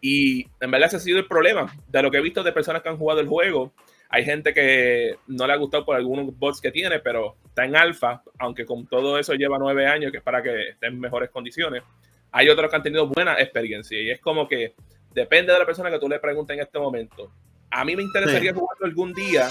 [0.00, 1.66] Y en verdad ese ha sido el problema.
[1.88, 3.72] De lo que he visto de personas que han jugado el juego,
[4.08, 7.74] hay gente que no le ha gustado por algunos bots que tiene, pero está en
[7.74, 11.28] alfa, aunque con todo eso lleva nueve años, que es para que esté en mejores
[11.30, 11.82] condiciones.
[12.30, 14.74] Hay otros que han tenido buena experiencia y es como que
[15.12, 17.30] depende de la persona que tú le preguntes en este momento.
[17.70, 19.48] A mí me interesaría jugarlo algún día,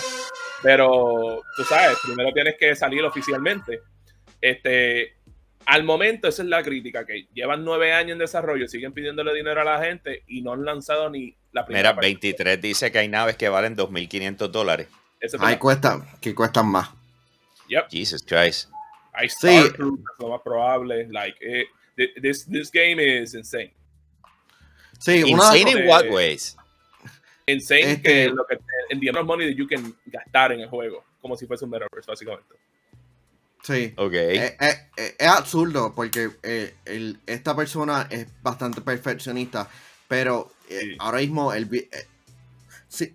[0.63, 3.81] pero tú sabes, primero tienes que salir oficialmente.
[4.41, 5.17] Este,
[5.65, 9.61] al momento, esa es la crítica, que llevan nueve años en desarrollo, siguen pidiéndole dinero
[9.61, 11.91] a la gente y no han lanzado ni la primera.
[11.91, 14.87] Mira, 23 dice que hay naves que valen 2.500 dólares.
[15.39, 16.89] Ahí cuesta, que cuestan más.
[17.67, 17.87] Yep.
[17.89, 18.69] Jesus Christ.
[19.13, 19.83] Hay Star sí.
[20.19, 21.07] lo más probable.
[21.09, 21.65] Like, eh,
[22.21, 23.73] this, this game is insane.
[24.99, 26.55] Sí, insane in what ways?
[27.45, 28.57] Insane este, que lo que
[28.89, 31.65] en the amount of money that you can gastar en el juego, como si fuese
[31.65, 32.55] un metaverse, básicamente.
[33.63, 33.93] Sí.
[33.97, 34.13] Ok.
[34.13, 34.55] Es,
[35.17, 36.29] es absurdo porque
[37.25, 39.69] esta persona es bastante perfeccionista,
[40.07, 40.51] pero
[40.99, 41.69] ahora mismo el,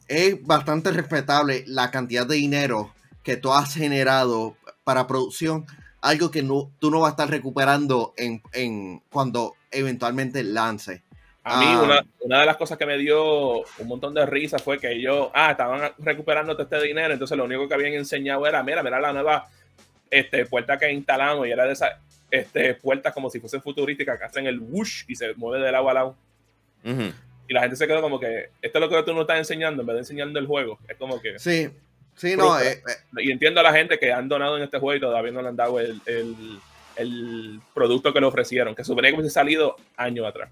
[0.09, 5.67] es bastante respetable la cantidad de dinero que tú has generado para producción,
[6.01, 11.03] algo que no, tú no vas a estar recuperando en, cuando eventualmente lance.
[11.45, 11.83] A mí, ah.
[11.83, 15.29] una, una, de las cosas que me dio un montón de risa fue que ellos,
[15.35, 19.01] ah, estaban recuperando todo este dinero, entonces lo único que habían enseñado era, mira, mira
[19.01, 19.49] la nueva
[20.09, 21.97] este, puerta que instalamos, y era de esas
[22.31, 25.91] este, puertas como si fuesen futurísticas, que hacen el whoosh y se mueve del agua
[25.91, 26.15] al agua.
[27.49, 29.83] Y la gente se quedó como que, esto es lo que tú no estás enseñando,
[29.83, 30.79] en vez de enseñando el juego.
[30.89, 31.39] Es como que...
[31.39, 31.69] Sí,
[32.15, 32.59] sí, no.
[32.61, 33.23] Eh, eh.
[33.25, 35.49] Y entiendo a la gente que han donado en este juego y todavía no le
[35.49, 36.61] han dado el, el,
[36.97, 40.51] el producto que le ofrecieron, que suponía que hubiese salido años atrás.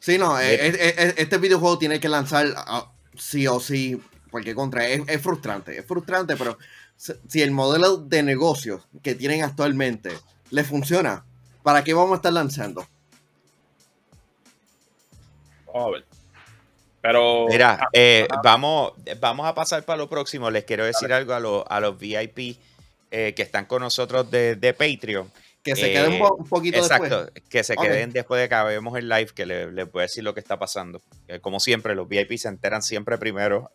[0.00, 5.02] Sí, no, eh, este videojuego tiene que lanzar ah, sí o sí, porque contra es,
[5.06, 6.58] es frustrante, es frustrante, pero
[6.96, 10.10] si el modelo de negocio que tienen actualmente
[10.50, 11.24] le funciona,
[11.62, 12.86] ¿para qué vamos a estar lanzando?
[15.66, 16.04] Vamos a ver.
[17.00, 17.46] Pero.
[17.48, 20.50] Mira, ah, eh, vamos, vamos a pasar para lo próximo.
[20.50, 22.58] Les quiero decir algo a, a los VIP
[23.10, 25.30] eh, que están con nosotros de, de Patreon.
[25.62, 29.08] Que se queden un, eh, poquito exacto, que se queden después de que acabemos el
[29.08, 31.02] live, que les le voy a decir lo que está pasando.
[31.42, 33.70] como siempre, los VIP se enteran siempre primero,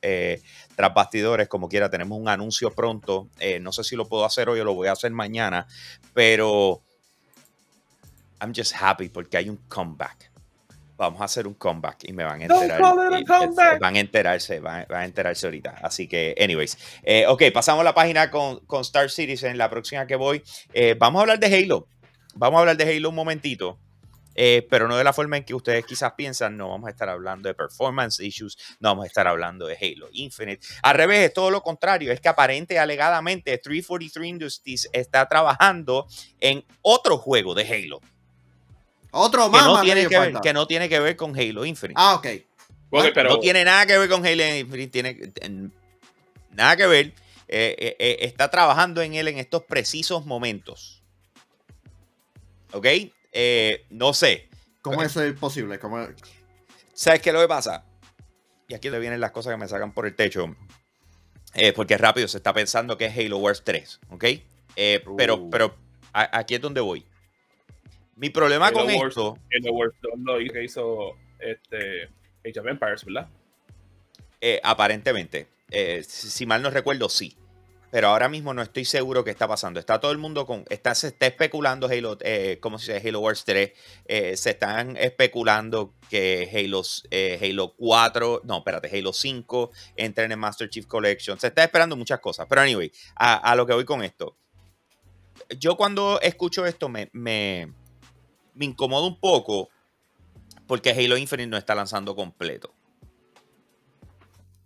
[0.75, 1.89] tras bastidores, como quiera.
[1.89, 3.29] Tenemos un anuncio pronto.
[3.61, 5.67] no sé si lo puedo hacer hoy o lo voy a hacer mañana,
[6.13, 6.81] pero
[8.41, 10.34] I'm just happy porque hay un comeback
[10.97, 12.81] vamos a hacer un comeback y me van a enterar.
[13.79, 15.75] van a enterarse, van, a enterarse ahorita.
[15.81, 16.77] Así que, anyways.
[17.03, 19.57] Eh, ok, pasamos la página con, con, Star Citizen.
[19.57, 20.43] La próxima que voy,
[20.73, 21.87] eh, vamos a hablar de Halo.
[22.35, 23.79] Vamos a hablar de Halo un momentito.
[24.37, 27.07] Eh, pero no de la forma en que ustedes quizás piensan, no vamos a estar
[27.07, 30.65] hablando de performance issues, no vamos a estar hablando de Halo Infinite.
[30.83, 36.05] Al revés, es todo lo contrario, es que aparente alegadamente 343 Industries está trabajando
[36.41, 38.01] en otro juego de Halo.
[39.17, 39.63] Otro más.
[39.63, 41.99] Que no, tiene que, ver, que no tiene que ver con Halo Infinite.
[41.99, 42.27] Ah, ok.
[43.23, 44.87] No tiene nada que ver con Halo Infinite.
[44.89, 45.71] Tiene
[46.51, 47.13] nada que ver.
[47.47, 51.01] Eh, eh, eh, está trabajando en él en estos precisos momentos.
[52.73, 52.87] ¿Ok?
[53.89, 54.49] no sé.
[54.81, 55.79] ¿Cómo es posible?
[55.79, 56.05] ¿Cómo...
[56.93, 57.85] ¿Sabes qué es lo que pasa?
[58.67, 60.53] Y aquí le vienen las cosas que me sacan por el techo.
[61.75, 63.99] porque rápido se está pensando que es Halo Wars 3.
[64.09, 64.25] ¿Ok?
[65.15, 65.49] pero, uh.
[65.49, 65.75] pero
[66.11, 67.05] aquí es donde voy.
[68.15, 69.37] Mi problema con esto.
[69.49, 72.03] En Warzone lo que hizo este,
[72.45, 73.27] Age of Empires, ¿verdad?
[74.39, 75.47] Eh, aparentemente.
[75.69, 77.35] Eh, si mal no recuerdo, sí.
[77.91, 79.79] Pero ahora mismo no estoy seguro qué está pasando.
[79.79, 80.63] Está todo el mundo con.
[80.69, 82.17] Está, se está especulando Halo.
[82.21, 83.07] Eh, ¿Cómo se dice?
[83.07, 83.71] Halo Wars 3.
[84.37, 86.83] se están especulando que Halo,
[87.41, 88.41] Halo 4.
[88.45, 88.97] No, espérate.
[88.97, 91.37] Halo 5 entren en Master Chief Collection.
[91.39, 92.47] Se está esperando muchas cosas.
[92.49, 94.37] Pero anyway, a, lo que voy con esto.
[95.57, 97.71] Yo cuando escucho esto me me
[98.59, 99.69] incomoda un poco
[100.67, 102.73] porque Halo Infinite no está lanzando completo.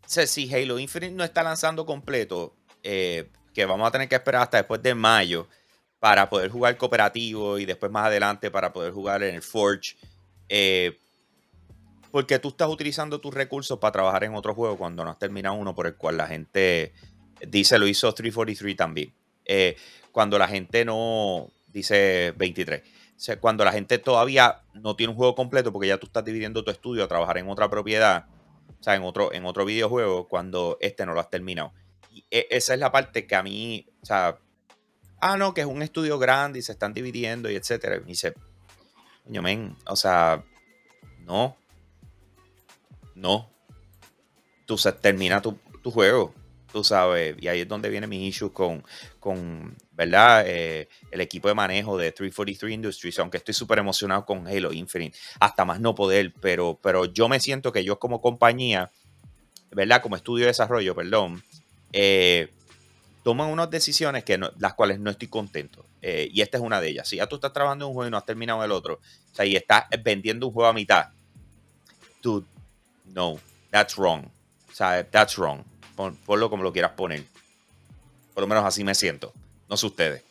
[0.03, 4.43] O si Halo Infinite no está lanzando completo, eh, que vamos a tener que esperar
[4.43, 5.47] hasta después de mayo
[5.99, 9.95] para poder jugar cooperativo y después más adelante para poder jugar en el Forge.
[10.47, 10.97] Eh,
[12.11, 15.55] porque tú estás utilizando tus recursos para trabajar en otro juego cuando no has terminado
[15.55, 16.93] uno por el cual la gente
[17.47, 19.13] dice lo hizo 343 también.
[19.45, 19.75] Eh,
[20.11, 22.81] cuando la gente no dice 23
[23.39, 26.71] cuando la gente todavía no tiene un juego completo porque ya tú estás dividiendo tu
[26.71, 28.27] estudio a trabajar en otra propiedad,
[28.79, 31.73] o sea, en otro, en otro videojuego, cuando este no lo has terminado.
[32.11, 34.37] Y e, esa es la parte que a mí, o sea,
[35.19, 37.97] ah, no, que es un estudio grande y se están dividiendo y etcétera.
[37.97, 38.33] Y dice,
[39.25, 40.43] coño, men, o sea,
[41.19, 41.57] no,
[43.15, 43.49] no.
[44.65, 46.33] Tú se termina tu, tu juego
[46.71, 48.83] tú sabes, y ahí es donde vienen mis issues con,
[49.19, 50.43] con ¿verdad?
[50.47, 55.17] Eh, el equipo de manejo de 343 Industries, aunque estoy súper emocionado con Halo Infinite,
[55.39, 58.91] hasta más no poder, pero, pero yo me siento que yo como compañía,
[59.71, 60.01] ¿verdad?
[60.01, 61.43] Como estudio de desarrollo, perdón,
[61.91, 62.49] eh,
[63.23, 65.85] toman unas decisiones que las cuales no estoy contento.
[66.01, 67.07] Eh, y esta es una de ellas.
[67.07, 69.35] Si ya tú estás trabajando en un juego y no has terminado el otro, o
[69.35, 71.09] sea, y estás vendiendo un juego a mitad,
[72.21, 72.45] dude,
[73.13, 73.39] no,
[73.69, 74.25] that's wrong.
[74.71, 75.63] O sea, that's wrong
[76.25, 77.23] ponlo como lo quieras poner.
[78.33, 79.33] Por lo menos así me siento.
[79.69, 80.23] No sé ustedes.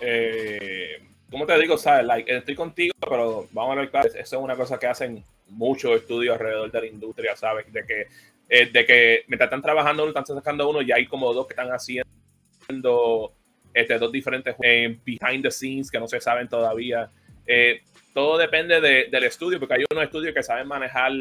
[0.00, 1.76] Eh, ¿Cómo te digo?
[1.76, 2.24] ¿sabes?
[2.26, 6.34] estoy contigo, pero vamos a ver, claro, eso es una cosa que hacen muchos estudios
[6.34, 7.72] alrededor de la industria, ¿sabes?
[7.72, 8.06] De que,
[8.48, 11.52] eh, de que mientras están trabajando uno, están sacando uno, y hay como dos que
[11.52, 13.32] están haciendo
[13.74, 17.10] este, dos diferentes eh, behind the scenes que no se saben todavía.
[17.46, 17.82] Eh,
[18.14, 21.12] todo depende del estudio, porque hay unos estudios que saben manejar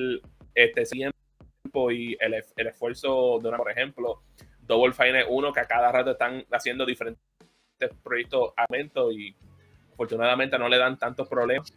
[0.53, 0.85] este,
[1.91, 4.21] y el, el esfuerzo de una, por ejemplo,
[4.61, 7.21] Double Fine es uno que a cada rato están haciendo diferentes
[7.79, 9.35] este proyecto aumento y
[9.93, 11.73] afortunadamente no le dan tantos problemas.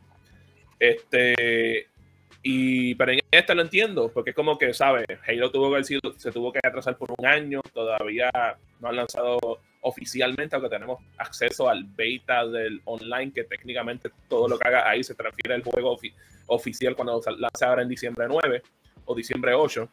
[0.78, 1.88] Este,
[2.42, 5.06] y, pero en este lo entiendo, porque es como que, ¿sabes?
[5.26, 8.30] Halo tuvo que se tuvo que atrasar por un año, todavía
[8.80, 9.38] no han lanzado
[9.80, 15.02] oficialmente, aunque tenemos acceso al beta del online, que técnicamente todo lo que haga ahí
[15.02, 15.96] se transfiere al juego
[16.46, 18.62] oficial cuando lance ahora en diciembre 9
[19.08, 19.88] o diciembre 8.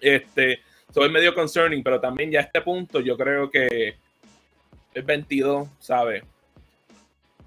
[0.00, 0.60] Este,
[0.92, 3.96] soy medio concerning, pero también ya a este punto yo creo que
[4.92, 6.22] es 22, ¿sabes?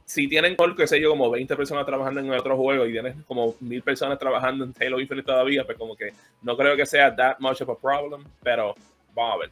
[0.06, 3.56] Si tienen, qué sé yo, como 20 personas trabajando en otro juego y tienes como
[3.60, 7.38] mil personas trabajando en Halo Infinite todavía, pues como que no creo que sea that
[7.40, 8.74] much of a problem, pero
[9.14, 9.52] vamos a ver.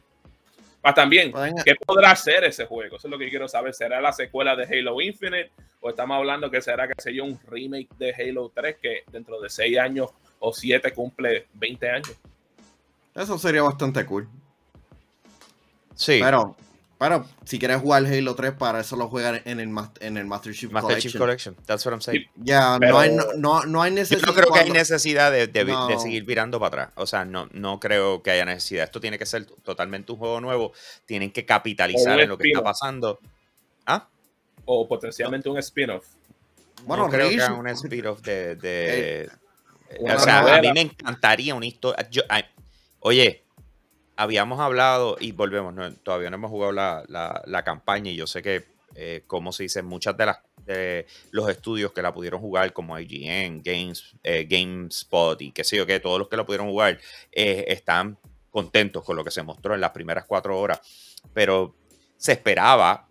[0.82, 1.32] Más también,
[1.64, 2.96] ¿qué podrá hacer ese juego?
[2.96, 3.74] Eso es lo que quiero saber.
[3.74, 5.50] ¿Será la secuela de Halo Infinite?
[5.80, 9.40] ¿O estamos hablando que será, qué sé yo, un remake de Halo 3 que dentro
[9.40, 12.12] de 6 años o 7 cumple 20 años?
[13.14, 14.28] Eso sería bastante cool.
[15.94, 16.20] Sí.
[16.22, 16.54] Pero,
[16.98, 20.52] pero si quieres jugar Halo 3, para eso lo juegan en el, en el Master
[20.54, 21.12] Chief Master Collection.
[21.12, 21.56] Chief Collection.
[21.66, 22.26] That's what I'm saying.
[22.36, 24.20] Ya, no, hay, no, no, hay necesidad.
[24.20, 26.94] Yo no creo que hay necesidad de, de, seguir virando para atrás.
[26.96, 28.84] O sea, no, no creo que haya necesidad.
[28.84, 30.72] Esto tiene que ser totalmente un juego nuevo.
[31.06, 33.18] Tienen que capitalizar en lo que está pasando.
[33.86, 34.08] ¿Ah?
[34.66, 36.06] O potencialmente un spin-off.
[36.84, 38.56] Bueno, no creo que haga un spin-off de.
[38.56, 39.28] de eh,
[40.00, 42.08] o sea, a mí me encantaría una historia.
[43.00, 43.44] Oye,
[44.16, 48.64] habíamos hablado y volvemos, todavía no hemos jugado la, campaña y yo sé que,
[48.94, 52.98] eh, como se dice, muchas de las de los estudios que la pudieron jugar, como
[52.98, 56.98] IGN, Games, eh, GameSpot y qué sé yo qué, todos los que la pudieron jugar
[57.32, 58.18] eh, están
[58.50, 60.80] contentos con lo que se mostró en las primeras cuatro horas.
[61.32, 61.76] Pero
[62.16, 63.08] se esperaba,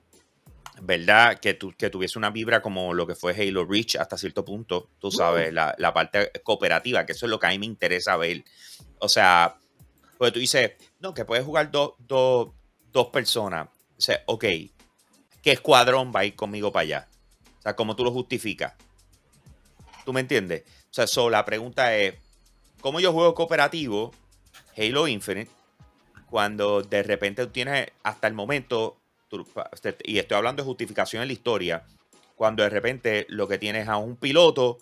[0.81, 1.39] ¿verdad?
[1.39, 5.11] Que, que tuviese una vibra como lo que fue Halo Reach hasta cierto punto, tú
[5.11, 8.43] sabes, la, la parte cooperativa, que eso es lo que a mí me interesa ver.
[8.99, 9.57] O sea,
[10.17, 13.67] porque tú dices, no, que puedes jugar dos personas.
[13.97, 14.45] O sea, ok,
[15.41, 17.07] ¿qué escuadrón va a ir conmigo para allá?
[17.59, 18.73] O sea, ¿cómo tú lo justificas?
[20.03, 20.63] ¿Tú me entiendes?
[20.89, 22.15] O sea, so, la pregunta es,
[22.81, 24.13] ¿cómo yo juego cooperativo
[24.77, 25.51] Halo Infinite
[26.29, 28.97] cuando de repente tú tienes hasta el momento,
[30.03, 31.85] y estoy hablando de justificación en la historia,
[32.35, 34.77] cuando de repente lo que tienes a un piloto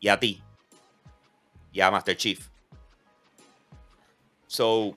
[0.00, 0.42] y a ti,
[1.72, 2.48] y a Master Chief.
[4.46, 4.96] So,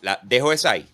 [0.00, 0.88] la, dejo esa ahí.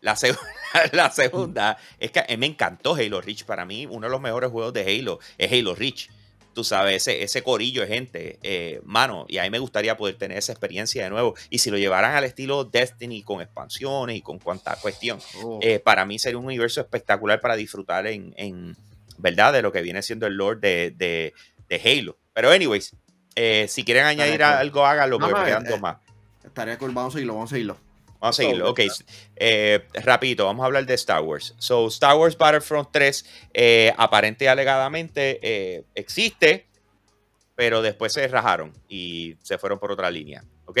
[0.00, 0.16] La,
[0.92, 3.44] la segunda es que me encantó Halo Reach.
[3.44, 6.10] Para mí, uno de los mejores juegos de Halo es Halo Reach.
[6.52, 10.16] Tú sabes, ese, ese corillo de gente, eh, mano, y a mí me gustaría poder
[10.16, 11.34] tener esa experiencia de nuevo.
[11.48, 15.60] Y si lo llevaran al estilo Destiny, con expansiones y con cuanta cuestión, oh.
[15.62, 18.76] eh, para mí sería un universo espectacular para disfrutar en,
[19.18, 19.52] ¿verdad?
[19.52, 21.32] De lo que viene siendo el lore de,
[21.84, 22.16] Halo.
[22.32, 22.96] Pero, anyways,
[23.36, 25.98] eh, si quieren añadir algo, háganlo, porque me quedan dos más.
[26.42, 27.89] Estaría cool, vamos a seguirlo, vamos a seguirlo.
[28.20, 28.80] Vamos a seguirlo, ok.
[29.36, 31.54] Eh, rapidito, vamos a hablar de Star Wars.
[31.58, 36.66] So, Star Wars Battlefront 3, eh, aparente y alegadamente, eh, existe,
[37.54, 40.80] pero después se rajaron y se fueron por otra línea, ¿ok?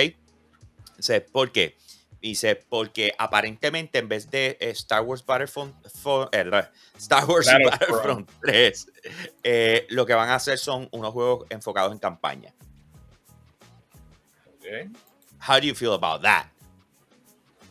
[1.32, 1.78] ¿Por qué?
[2.20, 8.86] Dice, porque aparentemente en vez de Star Wars Battlefront, Star Wars Battlefront 3,
[9.88, 12.52] lo que van a hacer son unos juegos enfocados en campaña.
[14.58, 14.90] Okay.
[15.38, 16.48] How do you feel about that?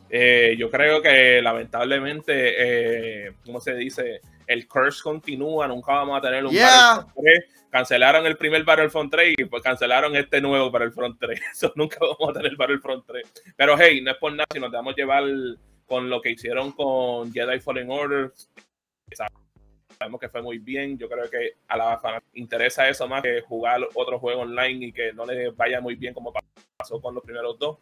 [0.09, 4.21] Eh, yo creo que lamentablemente, eh, ¿cómo se dice?
[4.47, 7.55] El curse continúa, nunca vamos a tener un Battlefront 3.
[7.69, 11.39] Cancelaron el primer Battlefront 3 y pues cancelaron este nuevo Battlefront 3.
[11.51, 13.53] Eso nunca vamos a tener Battlefront 3.
[13.55, 15.23] Pero hey, no es por nada, si nos damos llevar
[15.85, 18.31] con lo que hicieron con Jedi Fallen Order.
[19.99, 20.97] Sabemos que fue muy bien.
[20.97, 25.13] Yo creo que a la interesa eso más que jugar otro juego online y que
[25.13, 26.33] no les vaya muy bien como
[26.77, 27.77] pasó con los primeros dos.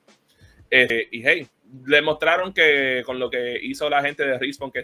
[0.70, 1.48] Eh, y hey,
[1.86, 4.84] le mostraron que con lo que hizo la gente de Respawn, que,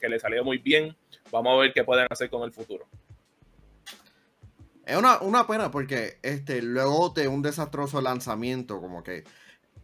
[0.00, 0.96] que le salió muy bien,
[1.30, 2.86] vamos a ver qué pueden hacer con el futuro.
[4.86, 9.24] Es una, una pena porque este, luego de un desastroso lanzamiento, como que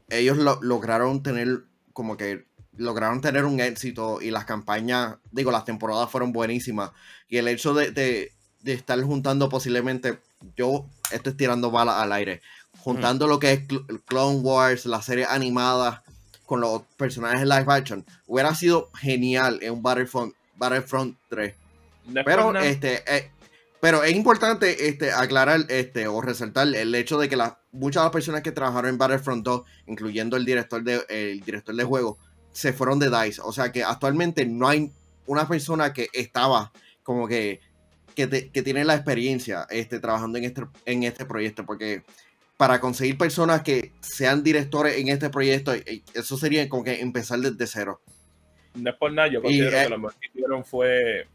[0.09, 6.11] ellos lograron tener, como que lograron tener un éxito y las campañas, digo, las temporadas
[6.11, 6.91] fueron buenísimas.
[7.28, 10.18] Y el hecho de, de, de estar juntando posiblemente,
[10.57, 12.41] yo estoy tirando balas al aire,
[12.85, 13.61] juntando lo que es
[14.05, 16.05] Clone Wars, la serie animada
[16.45, 21.55] con los personajes live action, hubiera sido genial en un Battlefront, Battlefront 3.
[22.26, 23.30] pero este eh,
[23.80, 27.37] pero es importante este, aclarar este, o resaltar el hecho de que
[27.72, 31.74] muchas de las personas que trabajaron en Battlefront 2, incluyendo el director de, el director
[31.74, 32.18] de juego,
[32.53, 33.41] se fueron de DICE.
[33.45, 34.93] O sea que actualmente no hay
[35.26, 36.72] una persona que estaba
[37.03, 37.61] como que,
[38.14, 41.66] que, tiene la experiencia este, trabajando en este, en este proyecto.
[41.66, 42.05] Porque
[42.57, 45.73] para conseguir personas que sean directores en este proyecto,
[46.15, 48.01] eso sería como que empezar desde cero.
[48.75, 51.27] no es por nada, yo considero que lo mejor que hicieron fue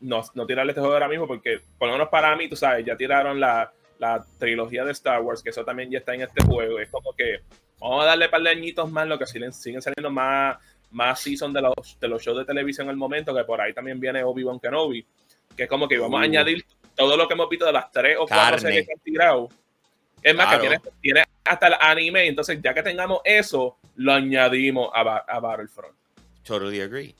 [0.00, 2.84] no, no tirarle este juego ahora mismo, porque por lo menos para mí, tú sabes,
[2.84, 6.44] ya tiraron la, la trilogía de Star Wars, que eso también ya está en este
[6.44, 6.78] juego.
[6.78, 7.40] Es como que
[7.80, 10.58] vamos a darle un par de añitos más, lo que siguen, siguen saliendo más,
[10.90, 13.72] más season de los, de los shows de televisión en el momento, que por ahí
[13.72, 15.06] también viene Obi-Wan Kenobi,
[15.56, 16.24] que es como que vamos a uh.
[16.24, 19.48] añadir todo lo que hemos visto de las tres o cuatro series que han tirado.
[20.24, 24.90] Es más, que tiene, tiene, hasta el anime, entonces ya que tengamos eso, lo añadimos
[24.92, 25.94] a, a Battlefront.
[26.42, 27.14] Totally agree.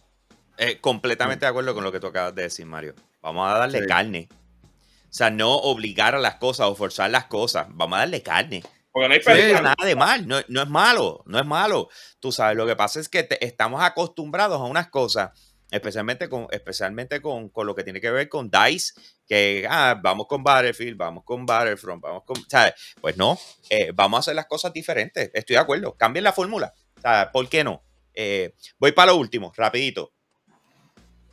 [0.58, 2.94] Eh, completamente de acuerdo con lo que tú acabas de decir, Mario.
[3.20, 4.28] Vamos a darle carne.
[4.32, 7.66] O sea, no obligar a las cosas o forzar las cosas.
[7.70, 8.62] Vamos a darle carne.
[8.94, 11.88] Porque no hay nada de mal, no, es malo, no es malo.
[12.20, 15.32] Tú sabes, lo que pasa es que estamos acostumbrados a unas cosas,
[15.72, 18.94] especialmente con, especialmente con, lo que tiene que ver con DICE,
[19.26, 22.36] que ah, vamos con Battlefield, vamos con Battlefront, vamos con.
[22.48, 22.74] ¿sabes?
[23.00, 23.38] Pues no,
[23.70, 25.30] eh, vamos a hacer las cosas diferentes.
[25.32, 25.96] Estoy de acuerdo.
[25.96, 26.72] Cambien la fórmula.
[27.32, 27.82] ¿Por qué no?
[28.14, 30.12] Eh, voy para lo último, rapidito.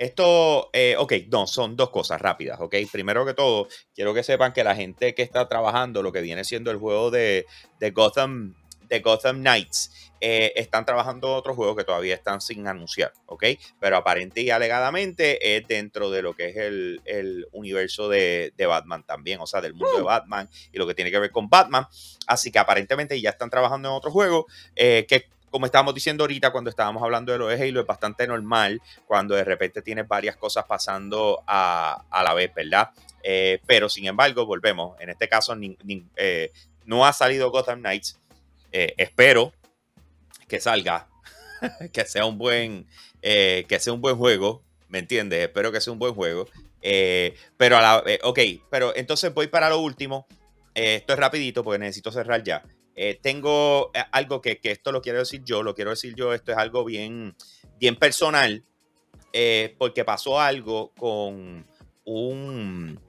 [0.02, 2.76] Esto, eh, ok, no, son dos cosas rápidas, ok.
[2.92, 6.44] Primero que todo, quiero que sepan que la gente que está trabajando lo que viene
[6.44, 7.46] siendo el juego de,
[7.94, 8.56] Gotham,
[8.92, 13.46] de Gotham Knights, eh, están trabajando otros juegos que todavía están sin anunciar, ¿ok?
[13.80, 19.40] Pero aparente y alegadamente es dentro de lo que es el, universo de, Batman también,
[19.40, 20.06] o sea, del mundo de uh.
[20.06, 21.88] Batman y lo que tiene que ver con Batman.
[22.28, 26.52] Así que aparentemente ya están trabajando en otro juego eh, que como estábamos diciendo ahorita
[26.52, 30.38] cuando estábamos hablando de lo de Halo, es bastante normal cuando de repente tienes varias
[30.38, 32.92] cosas pasando a, la vez, ¿verdad?
[33.22, 35.00] Eh, pero sin embargo, volvemos.
[35.02, 35.54] En este caso,
[36.16, 36.52] eh,
[36.86, 38.21] no ha salido Gotham Knights.
[38.72, 39.54] Eh, espero
[40.48, 41.10] que salga,
[41.94, 42.88] que sea un buen,
[43.22, 44.64] que sea un buen juego.
[44.88, 45.42] ¿Me entiendes?
[45.42, 46.48] Espero que sea un buen juego.
[47.58, 50.28] pero a la, ok, pero entonces voy para lo último.
[50.74, 52.64] esto es rapidito porque necesito cerrar ya.
[52.96, 56.52] Eh, tengo eh, algo que, esto lo quiero decir yo, lo quiero decir yo, esto
[56.52, 57.36] es algo bien,
[57.80, 58.64] bien personal,
[59.34, 61.66] eh, porque pasó algo con
[62.04, 63.00] un,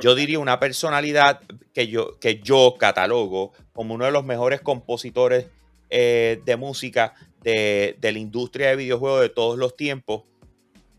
[0.00, 1.40] yo diría una personalidad
[1.72, 5.46] que yo, que yo catalogo como uno de los mejores compositores
[5.88, 10.24] de música de, la industria de videojuegos de todos los tiempos.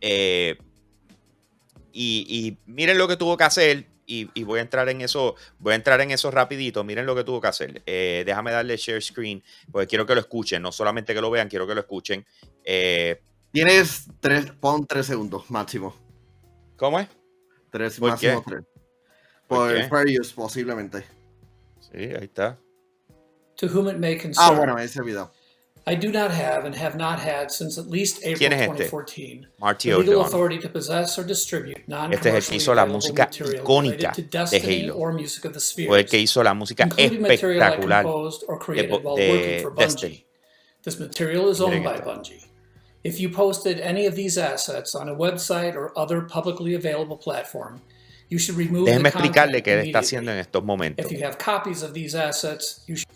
[0.01, 0.57] y,
[1.93, 5.75] y miren lo que tuvo que hacer y, voy a entrar en eso, voy a
[5.75, 6.83] entrar en eso rapidito.
[6.83, 7.83] Miren lo que tuvo que hacer.
[7.85, 11.49] Eh, déjame darle share screen, porque quiero que lo escuchen, no solamente que lo vean,
[11.49, 12.25] quiero que lo escuchen.
[12.63, 13.21] Eh,
[13.51, 15.95] Tienes tres, pon tres segundos máximo.
[16.77, 17.07] ¿Cómo es?
[17.77, 18.63] Tres, máximo tres.
[19.47, 20.05] Por, por
[20.35, 21.03] posiblemente.
[21.79, 22.57] Sí, ahí está.
[23.57, 24.45] To whom it may concern.
[24.45, 25.31] Ah, bueno, ese video.
[25.85, 29.97] I do not have and have not had since at least April 2014 Marty the
[29.97, 31.77] legal authority to possess or distribute
[32.11, 34.13] Este es el que hizo la música icónica
[34.51, 34.97] de Halo.
[34.97, 40.25] O el que hizo la música espectacular de, de Destiny.
[40.83, 42.46] This material is owned by Bungie.
[43.07, 47.79] If you posted any of these assets on a website or other publicly available platform,
[48.29, 51.05] you should remove Déjeme explicarle qué está haciendo en estos momentos.
[51.05, 53.07] If you have copies of these assets, you should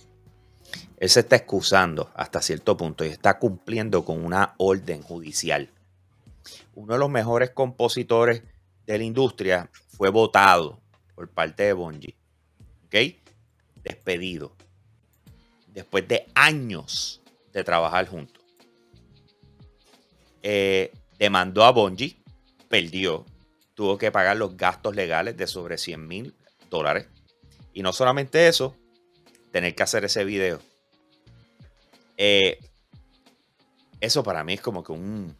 [1.01, 5.67] él se está excusando hasta cierto punto y está cumpliendo con una orden judicial.
[6.75, 8.43] Uno de los mejores compositores
[8.85, 10.79] de la industria fue votado
[11.15, 12.15] por parte de Bungie.
[12.85, 12.95] ¿Ok?
[13.83, 14.55] Despedido.
[15.73, 17.19] Después de años
[17.51, 18.40] de trabajar juntos.
[20.43, 22.17] Eh, demandó a Bungie,
[22.67, 23.25] perdió,
[23.75, 26.35] tuvo que pagar los gastos legales de sobre 100 mil
[26.69, 27.07] dólares.
[27.73, 28.75] Y no solamente eso,
[29.51, 30.59] tener que hacer ese video
[32.23, 32.59] eh,
[33.99, 35.35] eso para mí es como que un,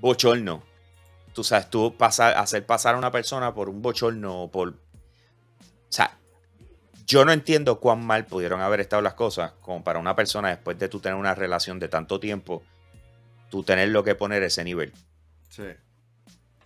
[0.00, 0.64] bochorno.
[1.32, 4.70] Tú sabes, tú pasar, hacer pasar a una persona por un bochorno, por...
[4.70, 4.74] O
[5.88, 6.18] sea,
[7.06, 10.76] yo no entiendo cuán mal pudieron haber estado las cosas como para una persona después
[10.80, 12.64] de tú tener una relación de tanto tiempo,
[13.52, 14.92] tú tener lo que poner ese nivel.
[15.50, 15.64] Sí.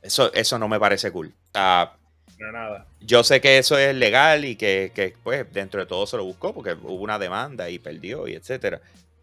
[0.00, 1.34] Eso, eso no me parece cool.
[1.52, 2.86] nada.
[3.00, 6.54] Yo sé que eso es legal y que, pues dentro de todo se lo buscó
[6.54, 8.80] porque hubo una demanda y perdió y etcétera.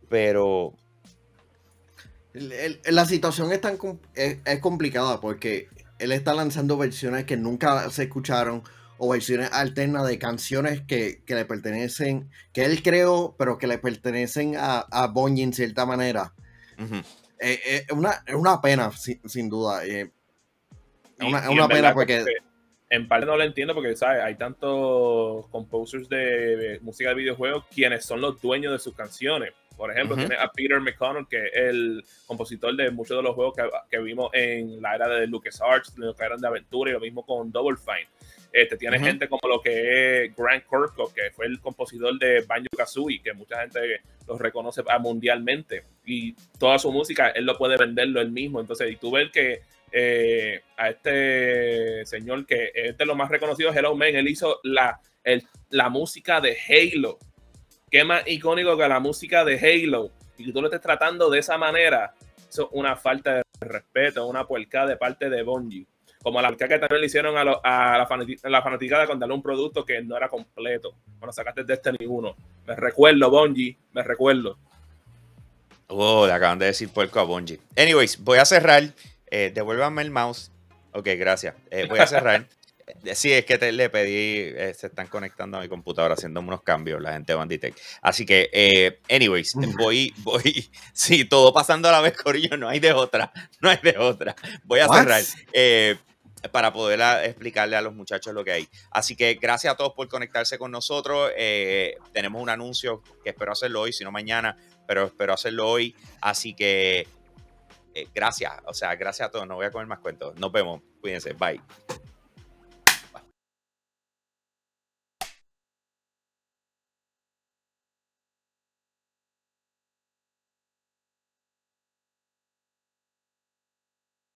[0.09, 0.73] Pero
[2.33, 3.77] la situación es tan
[4.13, 8.61] es, complicada porque él está lanzando versiones que nunca se escucharon
[8.97, 14.57] o versiones alternas de canciones que, le pertenecen, que él creó, pero que le pertenecen
[14.57, 16.33] a, a Bonnie en cierta manera.
[17.43, 17.91] Eh, eh, es,
[18.35, 19.85] una, pena, sin, duda.
[19.85, 20.09] Eh,
[21.19, 22.23] es una, pena porque
[22.89, 24.23] en parte no lo entiendo porque, ¿sabes?
[24.23, 29.51] Hay tantos composers de música de videojuegos quienes son los dueños de sus canciones.
[29.75, 33.55] Por ejemplo, tiene a Peter McConnell, que es el compositor de muchos de los juegos
[33.89, 37.25] que, vimos en la era de LucasArts, lo que eran de aventura, y lo mismo
[37.25, 38.07] con Double Fine.
[38.53, 42.67] Este, tiene gente como lo que es Grant Kirkhope, que fue el compositor de Banjo
[42.77, 45.85] Kazooie, que mucha gente los reconoce mundialmente.
[46.05, 48.61] y toda su música, él lo puede venderlo él mismo.
[48.61, 53.75] Entonces, y tú ves que eh, a este señor que es de los más reconocidos,
[53.75, 55.01] Hello Man, él hizo la,
[55.71, 57.17] la música de Halo.
[57.89, 60.11] Qué más icónico que la música de Halo.
[60.37, 62.13] Y que tú lo estés tratando de esa manera,
[62.47, 65.87] eso es una falta de respeto, una puerca de parte de Bungie.
[66.23, 70.15] Como la que también le hicieron a, la, fanaticada con darle un producto que no
[70.15, 70.95] era completo.
[71.19, 72.35] Cuando sacaste Destiny 1.
[72.65, 74.57] Me recuerdo, Bungie, me recuerdo.
[75.87, 77.59] Oh, le acaban de decir puerco a Bungie.
[77.75, 78.83] Anyways, voy a cerrar.
[79.29, 80.49] Eh, devuélvanme el mouse.
[80.93, 81.55] Ok, gracias.
[81.69, 82.47] Eh, voy a cerrar.
[83.03, 86.39] Eh, sí, es que te, le pedí, eh, se están conectando a mi computadora haciendo
[86.39, 87.75] unos cambios la gente de Banditech.
[88.01, 92.93] Así que, anyways, voy, voy, sí, todo pasando a la vez, Corillo, no hay de
[92.93, 94.35] otra, no hay de otra.
[94.63, 95.23] Voy a cerrar
[96.51, 98.69] para poder explicarle a los muchachos lo que hay.
[98.91, 101.31] Así que gracias a todos por conectarse con nosotros.
[102.11, 105.95] tenemos un anuncio que espero hacerlo hoy, si no mañana, pero espero hacerlo hoy.
[106.21, 107.07] Así que
[107.95, 109.47] eh, gracias, o sea, gracias a todos.
[109.47, 110.35] No voy a comer más cuentos.
[110.39, 110.81] Nos vemos.
[111.01, 111.33] Cuídense.
[111.33, 111.61] Bye.